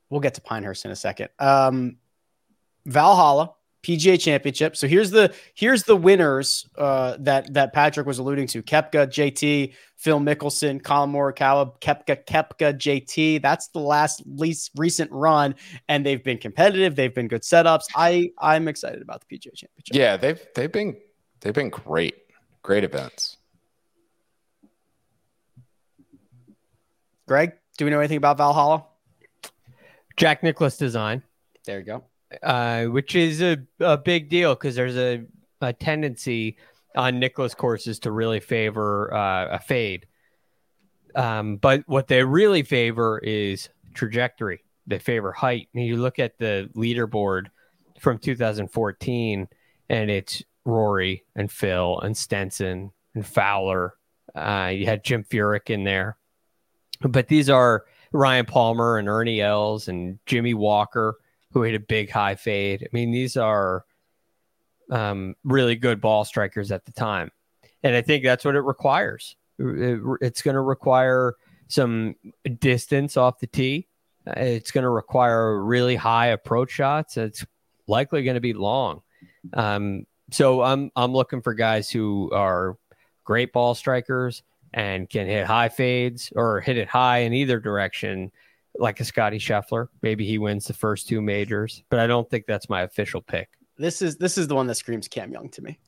[0.10, 1.30] We'll get to Pinehurst in a second.
[1.39, 1.98] Um,
[2.86, 4.75] Valhalla PGA Championship.
[4.77, 9.73] So here's the here's the winners uh, that that Patrick was alluding to: Koepka, JT,
[9.97, 13.41] Phil Mickelson, Collin Morikawa, Koepka, Koepka, JT.
[13.41, 15.55] That's the last least recent run,
[15.89, 16.95] and they've been competitive.
[16.95, 17.84] They've been good setups.
[17.95, 19.93] I I'm excited about the PGA Championship.
[19.95, 20.95] Yeah, they've they've been
[21.41, 22.15] they've been great,
[22.61, 23.38] great events.
[27.27, 28.86] Greg, do we know anything about Valhalla?
[30.15, 31.23] Jack Nicklaus design.
[31.65, 32.03] There you go.
[32.41, 35.23] Uh, which is a, a big deal because there's a,
[35.61, 36.57] a tendency
[36.95, 40.07] on Nicklaus courses to really favor uh, a fade.
[41.15, 44.63] Um, but what they really favor is trajectory.
[44.88, 45.69] They favor height.
[45.73, 47.47] And you look at the leaderboard
[47.99, 49.47] from 2014,
[49.89, 53.93] and it's Rory and Phil and Stenson and Fowler.
[54.36, 56.17] Uh, you had Jim Furyk in there,
[57.01, 61.17] but these are Ryan Palmer and Ernie Els and Jimmy Walker
[61.54, 62.84] who hit a big high fade.
[62.84, 63.86] I mean, these are
[64.91, 67.32] um, really good ball strikers at the time.
[67.84, 69.36] And I think that's what it requires.
[69.60, 71.36] It- it's going to require
[71.68, 72.16] some
[72.60, 73.88] distance off the tee.
[74.26, 77.18] It's going to require really high approach shots.
[77.18, 77.45] It's
[77.88, 79.01] likely going to be long.
[79.54, 82.78] Um, so I'm I'm looking for guys who are
[83.26, 84.43] great ball strikers
[84.74, 88.32] and can hit high fades or hit it high in either direction
[88.78, 89.88] like a Scotty Scheffler.
[90.01, 93.49] Maybe he wins the first two majors, but I don't think that's my official pick.
[93.78, 95.80] This is this is the one that screams Cam Young to me.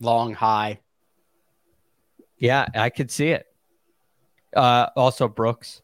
[0.00, 0.80] Long, high.
[2.36, 3.46] Yeah, I could see it.
[4.54, 5.82] Uh, also Brooks,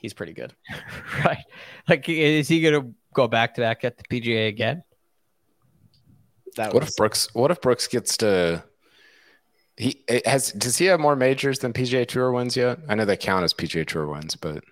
[0.00, 0.54] He's pretty good.
[1.24, 1.44] right?
[1.86, 4.82] Like, is he going to go back to back at the PGA again?
[6.56, 7.28] That What was, if Brooks?
[7.34, 8.64] What if Brooks gets to?
[9.80, 10.52] He has.
[10.52, 12.80] Does he have more majors than PGA Tour wins yet?
[12.86, 14.62] I know they count as PGA Tour wins, but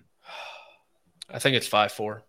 [1.27, 2.21] I think it's 5 4.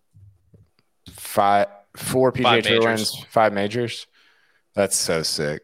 [1.11, 3.13] five, four PGA Five Tour majors.
[3.13, 4.07] wins, five majors.
[4.73, 5.61] That's so sick.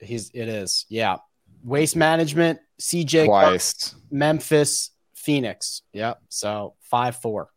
[0.00, 0.86] he's it is.
[0.88, 1.18] Yeah.
[1.62, 3.94] Waste management, CJ Twice.
[4.10, 5.82] Memphis, Phoenix.
[5.92, 6.22] Yep.
[6.30, 7.50] So five four.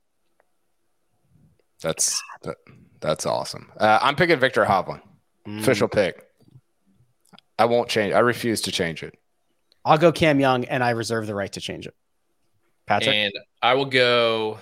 [1.82, 2.58] That's that,
[3.00, 3.72] that's awesome.
[3.78, 5.04] Uh, I'm picking Victor Hovland.
[5.48, 5.62] Mm.
[5.62, 6.26] Official pick.
[7.60, 8.14] I won't change.
[8.14, 9.20] I refuse to change it.
[9.84, 11.96] I'll go Cam Young, and I reserve the right to change it.
[12.88, 13.14] Patrick.
[13.14, 14.60] And I will go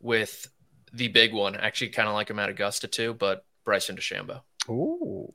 [0.00, 0.48] with
[0.92, 1.54] the big one.
[1.54, 4.40] Actually, kind of like him at Augusta too, but Bryson DeChambeau.
[4.70, 5.32] Ooh.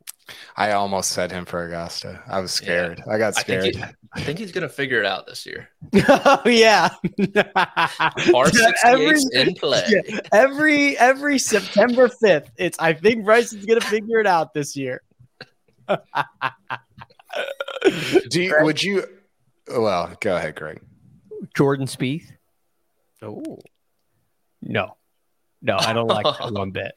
[0.57, 2.21] I almost said him for Augusta.
[2.27, 3.01] I was scared.
[3.09, 3.75] I got I think, scared.
[3.75, 3.83] he,
[4.13, 5.69] I think he's gonna figure it out this year.
[6.07, 6.89] oh yeah.
[7.45, 8.45] Par
[8.85, 9.83] every, 68 in play.
[9.89, 15.01] yeah, every every September fifth, it's I think Bryson's gonna figure it out this year.
[18.29, 19.05] Do you, would you?
[19.67, 20.81] Well, go ahead, Greg.
[21.55, 22.31] Jordan Spieth?
[23.21, 23.59] Oh,
[24.61, 24.97] No,
[25.61, 26.93] no, I don't like that one bit.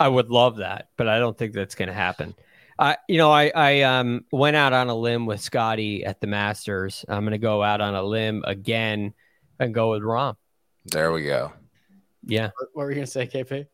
[0.00, 2.34] I would love that, but I don't think that's going to happen.
[2.76, 6.26] I, you know, I, I um went out on a limb with Scotty at the
[6.26, 7.04] Masters.
[7.06, 9.14] I'm going to go out on a limb again
[9.60, 10.34] and go with Rahm.
[10.86, 11.52] There we go.
[12.26, 13.66] Yeah, what were you gonna say, KP?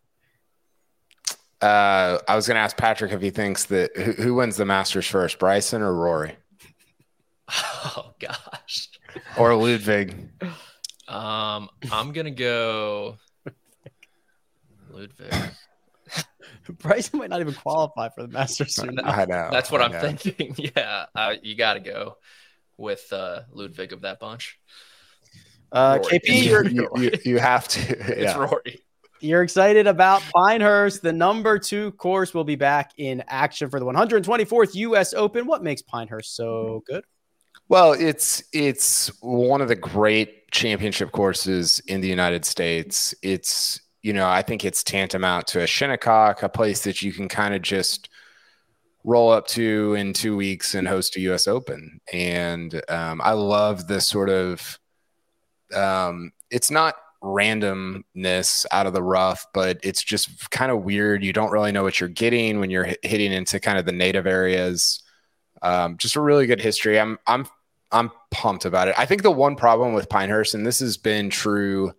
[1.63, 4.65] Uh, I was going to ask Patrick if he thinks that who, who wins the
[4.65, 6.37] Masters first, Bryson or Rory
[7.97, 8.89] Oh gosh.
[9.37, 10.15] or Ludvig.
[11.09, 13.17] Um, I'm gonna go
[14.91, 15.33] Ludvig.
[16.79, 18.79] Bryson might not even qualify for the Masters.
[18.79, 19.49] I know.
[19.51, 20.01] That's what I I'm know.
[20.01, 20.55] thinking.
[20.77, 22.17] Yeah, uh, you got to go
[22.77, 24.59] with uh, Ludvig of that bunch.
[25.73, 27.81] Uh, KP, you're, You, you, you have to.
[27.81, 28.39] It's Yeah.
[28.39, 28.81] Rory.
[29.21, 31.03] you're excited about Pinehurst.
[31.03, 35.15] The number two course will be back in action for the 124th U.S.
[35.15, 35.47] Open.
[35.47, 37.05] What makes Pinehurst so good?
[37.71, 43.15] Well, it's it's one of the great championship courses in the United States.
[43.23, 47.29] It's you know I think it's tantamount to a Shinnecock, a place that you can
[47.29, 48.09] kind of just
[49.05, 51.47] roll up to in two weeks and host a U.S.
[51.47, 52.01] Open.
[52.13, 54.77] And um, I love this sort of.
[55.73, 61.23] Um, it's not randomness out of the rough, but it's just kind of weird.
[61.23, 63.93] You don't really know what you're getting when you're hit- hitting into kind of the
[63.93, 65.05] native areas.
[65.63, 66.99] Um, just a really good history.
[66.99, 67.47] I'm I'm
[67.93, 68.95] I'm pumped about it.
[68.97, 71.93] I think the one problem with Pinehurst, and this has been true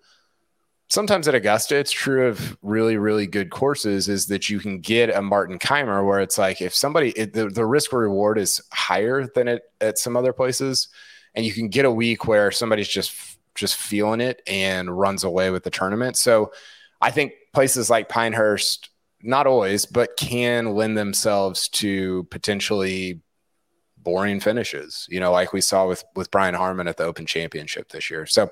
[0.91, 5.09] sometimes at Augusta, it's true of really, really good courses, is that you can get
[5.09, 9.25] a Martin Kaymer where it's like if somebody, it, the, the risk reward is higher
[9.25, 10.89] than it at some other places.
[11.33, 13.15] And you can get a week where somebody's just
[13.55, 16.17] just feeling it and runs away with the tournament.
[16.17, 16.51] So
[17.01, 18.89] I think places like Pinehurst,
[19.21, 23.21] not always, but can lend themselves to potentially
[24.03, 27.89] boring finishes, you know, like we saw with with Brian Harman at the Open Championship
[27.89, 28.25] this year.
[28.25, 28.49] So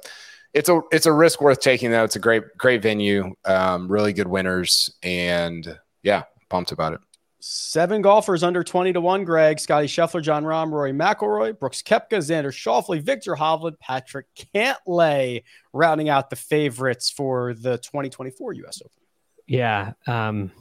[0.53, 2.03] it's a it's a risk worth taking though.
[2.03, 6.99] It's a great great venue, um, really good winners, and yeah, pumped about it.
[7.41, 9.61] Seven golfers under 20 to 1, Greg.
[9.61, 16.09] Scotty Scheffler, Jon Rahm, Rory McIlroy, Brooks Koepka, Xander Schauffele, Victor Hovland, Patrick Cantlay, rounding
[16.09, 18.81] out the favorites for the 2024 U.S.
[18.83, 18.91] Open.
[19.47, 19.93] yeah.
[20.05, 20.51] Um,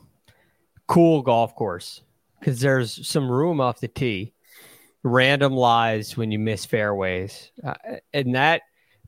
[0.87, 2.03] cool golf course
[2.39, 4.33] because there's some room off the tee.
[5.03, 7.75] Random lies when you miss fairways, uh,
[8.13, 8.63] and that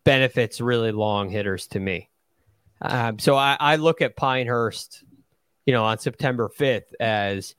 [0.05, 2.09] benefits really long hitters to me.
[2.81, 5.05] Um, so I, I look at Pinehurst,
[5.67, 7.55] you know, on September 5th as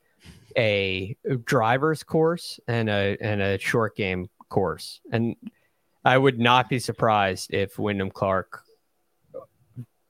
[0.58, 1.16] a
[1.46, 5.36] driver's course and a and a short game course, and
[6.04, 8.64] I would not be surprised if Wyndham Clark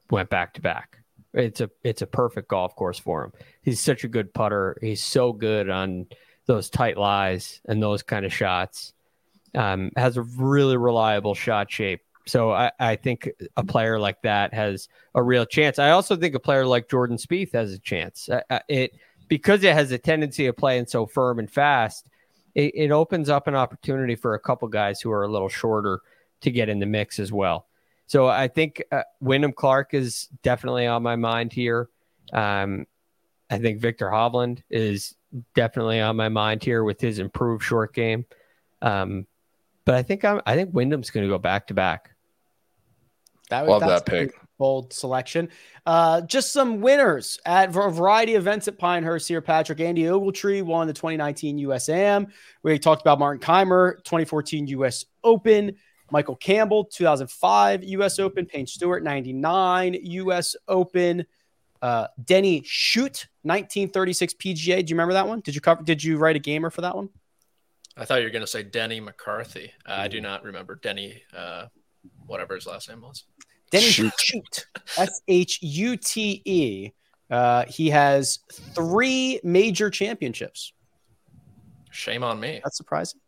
[0.09, 0.99] went back to back.
[1.33, 3.33] It's a it's a perfect golf course for him.
[3.61, 4.77] He's such a good putter.
[4.81, 6.07] He's so good on
[6.51, 8.93] those tight lies and those kind of shots.
[9.55, 12.01] Um, has a really reliable shot shape.
[12.25, 15.79] So I, I think a player like that has a real chance.
[15.79, 18.29] I also think a player like Jordan Spieth has a chance.
[18.29, 18.93] Uh, it
[19.27, 22.07] because it has a tendency of playing so firm and fast.
[22.53, 26.01] It, it opens up an opportunity for a couple guys who are a little shorter
[26.41, 27.67] to get in the mix as well.
[28.07, 31.87] So I think uh, Wyndham Clark is definitely on my mind here.
[32.33, 32.87] Um,
[33.51, 35.13] I think Victor Hovland is
[35.53, 38.25] definitely on my mind here with his improved short game.
[38.81, 39.27] Um,
[39.83, 42.11] but I think I'm, I think Wyndham's going to go back to back.
[43.49, 44.33] That Love that's that pick.
[44.57, 45.49] Bold selection.
[45.85, 49.41] Uh, just some winners at a variety of events at Pinehurst here.
[49.41, 52.31] Patrick Andy Ogletree won the 2019 USAM.
[52.63, 55.75] We talked about Martin Kaymer, 2014 US Open.
[56.11, 58.45] Michael Campbell, 2005 US Open.
[58.45, 61.25] Payne Stewart, 99 US Open.
[61.81, 64.85] Uh, Denny Shute, 1936 PGA.
[64.85, 65.39] Do you remember that one?
[65.41, 65.83] Did you cover?
[65.83, 67.09] Did you write a gamer for that one?
[67.97, 69.71] I thought you were going to say Denny McCarthy.
[69.85, 71.65] Uh, I do not remember Denny, uh,
[72.25, 73.25] whatever his last name was.
[73.71, 74.13] Denny Shute.
[74.19, 74.65] Shute.
[74.97, 76.91] S H U T E.
[77.29, 78.39] Uh, he has
[78.75, 80.73] three major championships.
[81.89, 82.59] Shame on me.
[82.63, 83.19] That's surprising.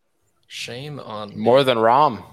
[0.47, 1.35] Shame on me.
[1.37, 2.23] More than Rahm.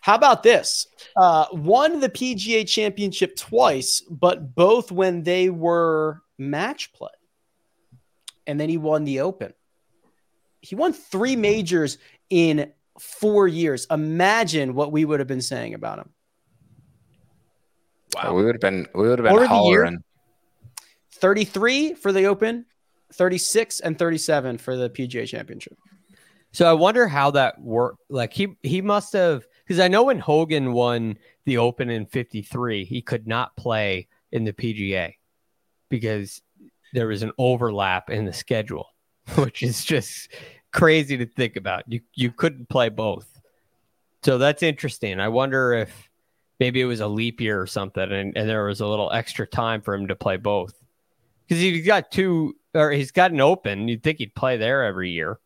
[0.00, 0.86] How about this?
[1.16, 7.10] Uh, won the PGA championship twice, but both when they were match play.
[8.46, 9.52] And then he won the Open.
[10.60, 11.98] He won three majors
[12.30, 13.86] in four years.
[13.90, 16.10] Imagine what we would have been saying about him.
[18.14, 18.34] Wow.
[18.34, 19.48] We would have been we would have been Or the year?
[19.84, 19.98] hollering.
[21.14, 22.64] 33 for the Open,
[23.12, 25.76] 36 and 37 for the PGA championship.
[26.52, 27.98] So I wonder how that worked.
[28.08, 32.86] Like he he must have because I know when Hogan won the Open in '53,
[32.86, 35.14] he could not play in the PGA
[35.90, 36.40] because
[36.94, 38.94] there was an overlap in the schedule,
[39.36, 40.30] which is just
[40.72, 41.84] crazy to think about.
[41.86, 43.26] You you couldn't play both.
[44.24, 45.20] So that's interesting.
[45.20, 46.08] I wonder if
[46.58, 49.46] maybe it was a leap year or something and, and there was a little extra
[49.46, 50.74] time for him to play both.
[51.46, 55.10] Because he's got two or he's got an open, you'd think he'd play there every
[55.10, 55.38] year.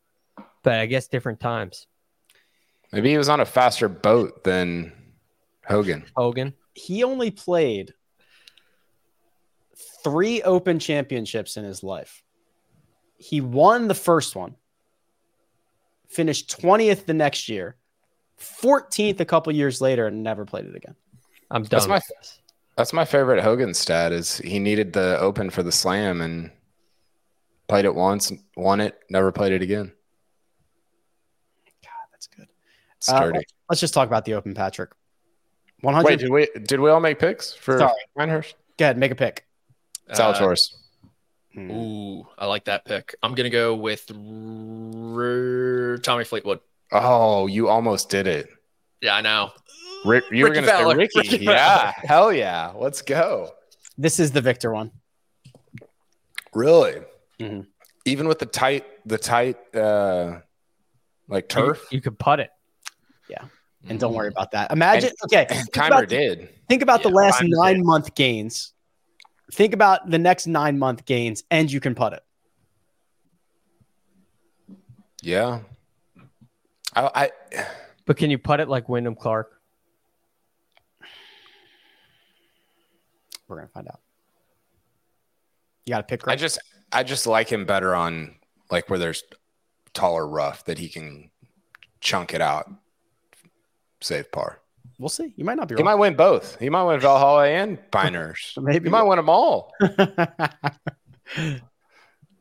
[0.63, 1.87] But I guess different times.
[2.93, 4.93] Maybe he was on a faster boat than
[5.67, 6.05] Hogan.
[6.17, 6.55] Hogan.
[6.75, 7.95] He only played
[10.05, 12.23] three open championships in his life.
[13.17, 14.57] He won the first one,
[16.09, 17.77] finished 20th the next year,
[18.41, 20.97] 14th a couple years later, and never played it again.
[21.51, 21.71] I'm done.
[21.71, 22.01] That's my
[22.77, 26.51] that's my favorite Hogan stat is he needed the open for the slam and
[27.69, 29.93] played it once, won it, never played it again.
[32.13, 32.49] That's good.
[33.09, 33.33] Uh,
[33.69, 34.91] let's just talk about the open, Patrick.
[35.81, 36.07] 100.
[36.09, 37.93] Wait, did we did we all make picks for Sorry.
[38.17, 38.55] Pinehurst?
[38.79, 39.45] Go ahead, make a pick.
[40.11, 40.75] Zalatoris.
[41.55, 41.71] Hmm.
[41.71, 43.15] Ooh, I like that pick.
[43.23, 46.61] I'm gonna go with R- Tommy Fleetwood.
[46.93, 48.49] Oh, you almost did it.
[49.01, 49.51] Yeah, I know.
[50.05, 51.19] Rick, you were going to say Rickie.
[51.19, 52.73] Rickie yeah, hell yeah.
[52.77, 53.51] Let's go.
[53.97, 54.91] This is the Victor one.
[56.55, 57.01] Really?
[57.41, 57.67] Mhm.
[58.05, 60.41] Even with the tight, the tight, uh,
[61.29, 61.87] like turf.
[61.91, 62.51] You, you could putt it.
[63.89, 64.33] And don't worry mm.
[64.33, 64.71] about that.
[64.71, 65.47] Imagine, okay.
[65.49, 66.49] think Timer about- did.
[66.69, 67.57] Think about the Yeah, last Timer did.
[67.59, 68.73] nine month gains.
[69.53, 72.23] Think about the next nine month gains, and you can put it.
[75.21, 75.61] Yeah.
[76.95, 77.65] I, I
[78.07, 79.51] But can you put it like Wyndham Clark?
[83.49, 84.01] We're gonna find out.
[85.85, 86.27] You got to pick.
[86.27, 86.59] I just
[86.91, 88.37] I just like him better on
[88.71, 89.23] like where there's
[89.93, 91.31] taller rough that he can
[92.01, 92.71] chunk it out,
[94.03, 94.59] save par.
[94.99, 95.33] we'll see.
[95.37, 95.85] You might not be He wrong.
[95.87, 96.59] might win both.
[96.61, 98.61] He might win Valhalla and Pinehurst.
[98.61, 98.85] Maybe.
[98.87, 99.73] He might win them all.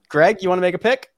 [0.10, 1.10] Greg, you want to make a pick?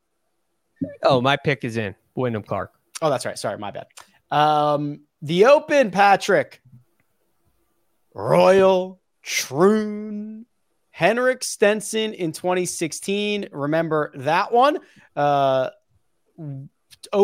[1.01, 2.71] Oh, my pick is in Wyndham Clark.
[3.01, 3.37] Oh, that's right.
[3.39, 3.87] Sorry, my bad.
[4.29, 6.61] Um, the Open, Patrick.
[8.13, 10.45] Royal Troon.
[10.91, 13.47] Henrik Stenson in 2016.
[13.51, 14.77] Remember that one?
[15.15, 15.69] Uh,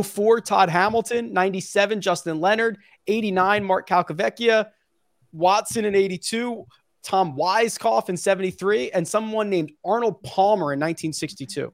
[0.03, 1.33] 04, Todd Hamilton.
[1.33, 2.79] 97, Justin Leonard.
[3.09, 4.67] 89, Mark Calcavecchia.
[5.31, 6.65] Watson in 82.
[7.03, 8.91] Tom Weiskopf in 73.
[8.91, 11.73] And someone named Arnold Palmer in 1962.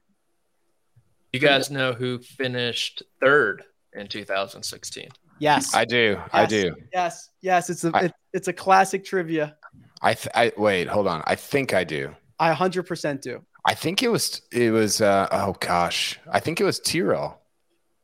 [1.33, 3.63] You guys know who finished third
[3.93, 5.09] in 2016?
[5.39, 5.75] Yes.
[5.75, 6.17] I do.
[6.31, 6.75] I do.
[6.93, 9.57] Yes, yes, it's a I- it's a classic trivia.
[10.01, 10.87] I, th- I wait.
[10.87, 11.23] Hold on.
[11.25, 12.13] I think I do.
[12.39, 13.41] I 100% do.
[13.65, 14.41] I think it was.
[14.51, 15.01] It was.
[15.01, 16.19] uh Oh gosh.
[16.31, 17.41] I think it was Tyrrell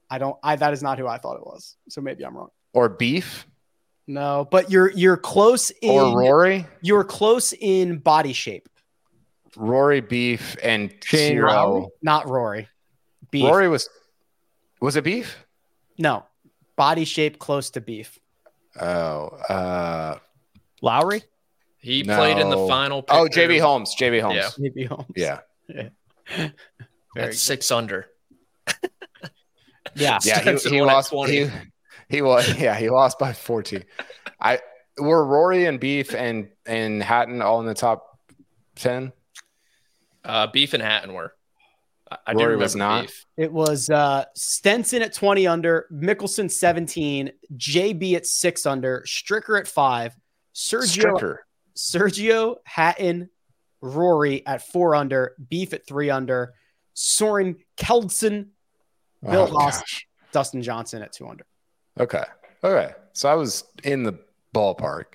[0.10, 1.78] I don't I that is not who I thought it was.
[1.90, 2.50] So maybe I'm wrong.
[2.74, 3.46] Or Beef
[4.08, 6.66] No, but you're you're close in or Rory.
[6.82, 8.68] you're close in body shape.
[9.58, 11.74] Rory Beef and Shane Tyrrell.
[11.74, 11.86] Lowry?
[12.02, 12.68] Not Rory.
[13.32, 13.44] Beef.
[13.46, 13.90] Rory was.
[14.80, 15.38] Was it Beef?
[15.98, 16.26] No.
[16.78, 18.18] Body shape close to beef.
[18.80, 19.28] Oh.
[19.50, 20.18] Uh.
[20.82, 21.24] Lowry?
[21.78, 22.68] He played in the No.
[22.68, 23.04] final.
[23.10, 23.42] Oh, picture.
[23.48, 23.96] JB Holmes.
[24.00, 24.36] JB Holmes.
[24.38, 24.50] Yeah.
[24.58, 25.06] Maybe Holmes.
[25.16, 25.40] Yeah.
[25.68, 26.52] Very
[27.16, 28.08] That's six under.
[29.96, 30.20] Yeah.
[30.24, 30.58] Yeah.
[30.58, 31.10] He, he lost.
[31.12, 31.32] 20.
[31.34, 31.50] He,
[32.12, 32.48] he was.
[32.60, 32.76] Yeah.
[32.78, 33.84] He lost by fourteen.
[34.40, 34.60] I
[34.98, 38.20] were Rory and Beef and and Hatton all in the top
[38.76, 39.12] ten.
[40.24, 41.34] Uh, Beef and Hatton were.
[42.12, 43.04] I, I Rory was not?
[43.04, 43.26] Beef.
[43.38, 49.68] It was uh Stenson at 20 under, Mickelson 17, JB at 6 under, Stricker at
[49.68, 50.16] 5,
[50.54, 51.36] Sergio Stricker.
[51.76, 53.30] Sergio Hatton,
[53.82, 56.54] Rory at 4 under, Beef at 3 under,
[56.94, 58.50] Soren Kjeldsen,
[59.24, 60.08] Bill Oh, Haas, gosh.
[60.34, 61.46] Dustin Johnson at 2 under.
[62.00, 62.24] Okay.
[62.64, 62.94] Okay.
[63.14, 64.18] So I was in the
[64.54, 65.06] ballpark.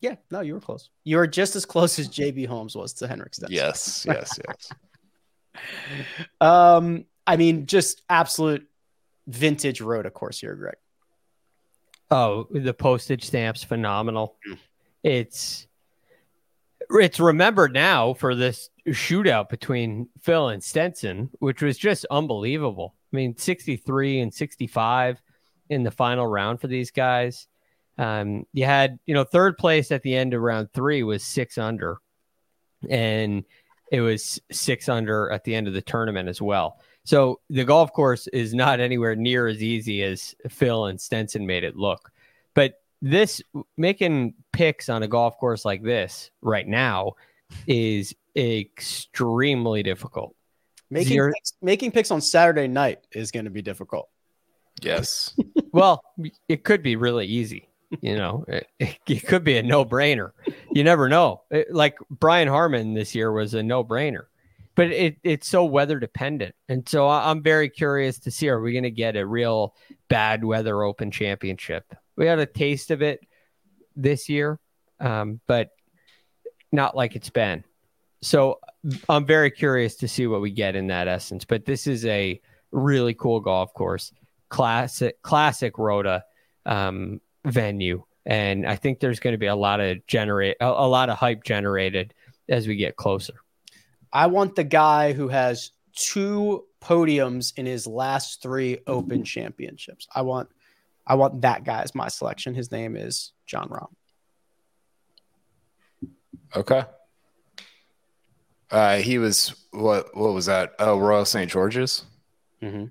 [0.00, 0.90] Yeah, no, you were close.
[1.04, 3.54] You were just as close as JB Holmes was to Henrik Stenson.
[3.54, 4.04] Yes.
[4.06, 4.38] Yes.
[4.46, 4.72] Yes.
[6.40, 8.66] Um, I mean, just absolute
[9.26, 10.76] vintage road, of course, here, Greg.
[12.10, 14.36] Oh, the postage stamps phenomenal.
[14.48, 14.58] Mm.
[15.02, 15.66] It's
[16.90, 22.94] it's remembered now for this shootout between Phil and Stenson, which was just unbelievable.
[23.12, 25.20] I mean, 63 and 65
[25.68, 27.46] in the final round for these guys.
[27.98, 31.58] Um, you had, you know, third place at the end of round three was six
[31.58, 31.98] under,
[32.88, 33.44] and
[33.90, 36.80] it was six under at the end of the tournament as well.
[37.04, 41.64] So the golf course is not anywhere near as easy as Phil and Stenson made
[41.64, 42.10] it look.
[42.54, 43.42] But this
[43.76, 47.14] making picks on a golf course like this right now
[47.66, 50.34] is extremely difficult.
[50.90, 54.08] Making Zero- picks, making picks on Saturday night is going to be difficult.
[54.82, 55.34] Yes.
[55.74, 56.04] Well,
[56.50, 57.66] it could be really easy.
[58.02, 58.66] You know, it,
[59.06, 60.32] it could be a no brainer.
[60.70, 61.44] You never know.
[61.50, 64.24] It- like Brian Harman this year was a no brainer.
[64.74, 68.72] but it it's so weather dependent, and so I'm very curious to see are we
[68.72, 69.74] going to get a real
[70.08, 71.90] bad weather Open Championship?
[72.16, 73.20] We had a taste of it
[73.96, 74.60] this year,
[75.00, 75.70] um, but
[76.70, 77.64] not like it's been.
[78.20, 78.60] So
[79.08, 81.46] I'm very curious to see what we get in that essence.
[81.46, 82.38] But this is a
[82.72, 84.12] really cool golf course,
[84.52, 86.24] classic classic Rhoda
[86.66, 90.86] um, venue, and I think there's going to be a lot of generate a, a
[90.86, 92.12] lot of hype generated
[92.50, 93.32] as we get closer.
[94.12, 100.06] I want the guy who has two podiums in his last three Open championships.
[100.14, 100.50] I want,
[101.06, 102.54] I want that guy as my selection.
[102.54, 103.88] His name is Jon Rahm.
[106.54, 106.84] Okay.
[108.70, 110.14] Uh, he was what?
[110.14, 110.74] What was that?
[110.78, 111.50] Oh, Royal St.
[111.50, 112.04] George's.
[112.62, 112.86] Mm-hmm.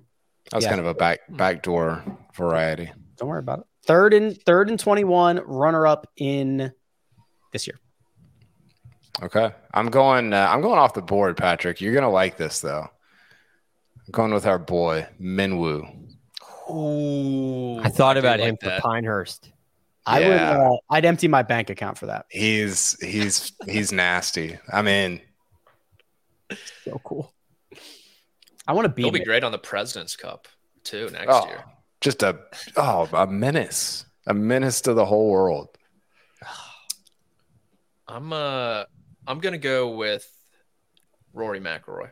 [0.52, 0.70] That was Yeah.
[0.70, 2.04] kind of a back backdoor
[2.34, 2.92] variety.
[3.16, 3.64] Don't worry about it.
[3.86, 6.72] Third and third and twenty one, runner up in
[7.52, 7.78] this year.
[9.22, 10.32] Okay, I'm going.
[10.32, 11.80] Uh, I'm going off the board, Patrick.
[11.80, 12.82] You're gonna like this though.
[12.86, 16.06] I'm going with our boy Minwoo.
[16.70, 18.82] Ooh, I thought about like him for that.
[18.82, 19.50] Pinehurst.
[20.04, 20.32] I would.
[20.32, 22.26] Uh, I'd empty my bank account for that.
[22.30, 24.58] He's he's he's nasty.
[24.72, 25.20] I mean,
[26.84, 27.32] So cool.
[28.66, 29.24] I want to beat He'll be him.
[29.24, 30.46] great on the President's Cup
[30.84, 31.64] too next oh, year.
[32.00, 32.38] just a
[32.76, 35.68] oh a menace, a menace to the whole world.
[38.08, 38.84] I'm uh
[39.26, 40.28] I'm gonna go with
[41.32, 42.10] Rory McIlroy.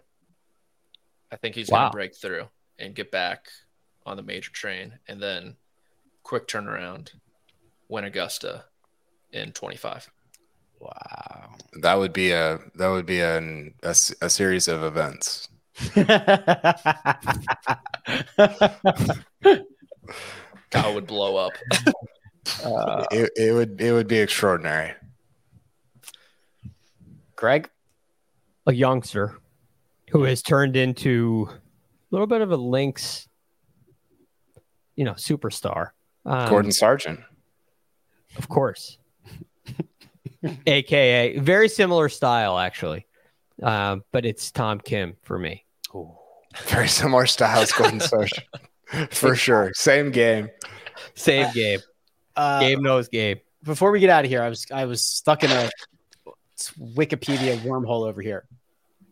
[1.32, 1.78] I think he's Wow.
[1.78, 2.48] gonna break through
[2.78, 3.48] and get back
[4.06, 5.56] on the major train, and then
[6.22, 7.10] quick turnaround,
[7.89, 8.64] win Augusta
[9.32, 10.10] in 25.
[10.81, 11.55] Wow.
[11.82, 15.48] That would be a that would be an, a series of events.
[20.70, 21.52] Kyle would blow up.
[22.65, 24.93] uh, It, it would it would be extraordinary.
[27.36, 27.70] Greg,
[28.66, 29.39] a youngster
[30.11, 31.55] who has turned into a
[32.11, 33.28] little bit of a links,
[34.97, 35.90] you know, superstar.
[36.27, 37.20] Um, Gordon Sargent.
[38.36, 38.98] of course,
[40.66, 43.07] aka very similar style actually,
[43.62, 45.65] um, but it's Tom Kim for me.
[46.66, 48.44] Very similar styles, Gordon Sargent.
[49.10, 49.70] For sure.
[49.74, 50.50] Same game.
[51.14, 51.80] Same game,
[52.36, 53.40] uh, game knows game.
[53.62, 55.70] before we get out of here, I was I was stuck in a
[56.94, 58.46] Wikipedia wormhole over here.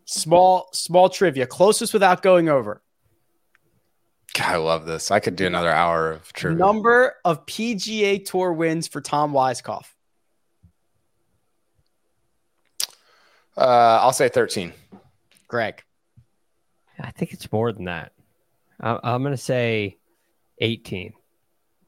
[0.05, 2.81] Small small trivia, closest without going over.
[4.35, 5.11] God, I love this.
[5.11, 6.57] I could do another hour of trivia.
[6.57, 9.85] Number of PGA Tour wins for Tom Weiskopf.
[13.57, 14.71] Uh, I'll say 13.
[15.47, 15.83] Greg,
[17.01, 18.11] I think it's more than that.
[18.79, 19.97] I, I'm going to say
[20.59, 21.13] 18.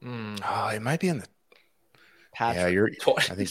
[0.04, 1.26] Mm, Oh, it might be in the.
[2.34, 2.62] Patrick.
[2.62, 2.90] Yeah, you're.
[3.00, 3.30] Twice.
[3.30, 3.50] I think.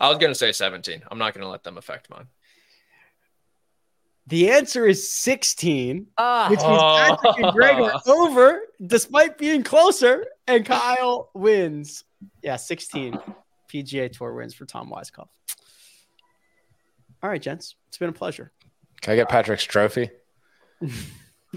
[0.00, 1.02] I was gonna say 17.
[1.10, 2.26] I'm not gonna let them affect mine.
[4.26, 10.24] The answer is 16, Ah, which means Patrick and Greg are over despite being closer,
[10.46, 12.04] and Kyle wins.
[12.42, 13.18] Yeah, 16
[13.72, 15.28] PGA Tour wins for Tom Weiskopf.
[17.22, 18.52] All right, gents, it's been a pleasure.
[19.02, 20.10] Can I get Patrick's trophy?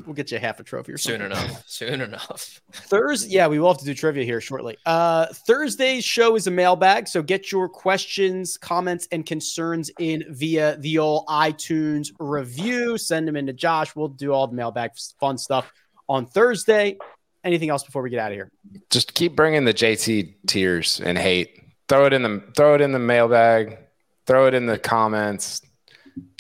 [0.06, 1.64] We'll get you half a trophy or Soon enough.
[1.68, 2.62] Soon enough.
[2.72, 4.78] Thursday, yeah, we will have to do trivia here shortly.
[4.86, 10.78] Uh, Thursday's show is a mailbag, so get your questions, comments, and concerns in via
[10.78, 12.98] the old iTunes review.
[12.98, 13.94] Send them in to Josh.
[13.94, 15.70] We'll do all the mailbag fun stuff
[16.08, 16.98] on Thursday.
[17.44, 18.50] Anything else before we get out of here?
[18.90, 21.60] Just keep bringing the JT tears and hate.
[21.90, 23.78] Throw it in the throw it in the mailbag.
[24.26, 25.62] Throw it in the comments.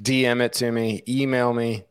[0.01, 1.03] DM it to me.
[1.09, 1.83] Email me.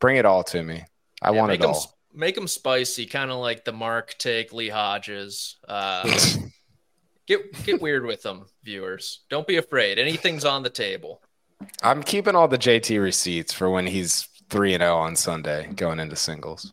[0.00, 0.84] Bring it all to me.
[1.22, 1.98] I Yeah, want it them, all.
[2.14, 5.56] Make them spicy, kind of like the Mark take Lee Hodges.
[5.68, 6.10] Uh,
[7.26, 9.20] get get weird with them, viewers.
[9.30, 9.98] Don't be afraid.
[9.98, 11.22] Anything's on the table.
[11.82, 16.00] I'm keeping all the JT receipts for when he's three and zero on Sunday going
[16.00, 16.72] into singles.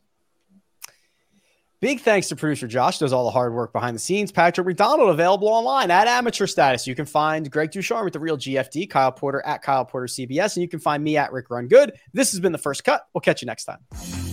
[1.84, 4.32] Big thanks to producer Josh, does all the hard work behind the scenes.
[4.32, 6.88] Patrick McDonald available online at amateur status.
[6.88, 10.56] You can find Greg Ducharme with the real GFD, Kyle Porter at Kyle Porter CBS,
[10.56, 11.92] and you can find me at Rick Run Good.
[12.14, 13.06] This has been the first cut.
[13.14, 14.33] We'll catch you next time.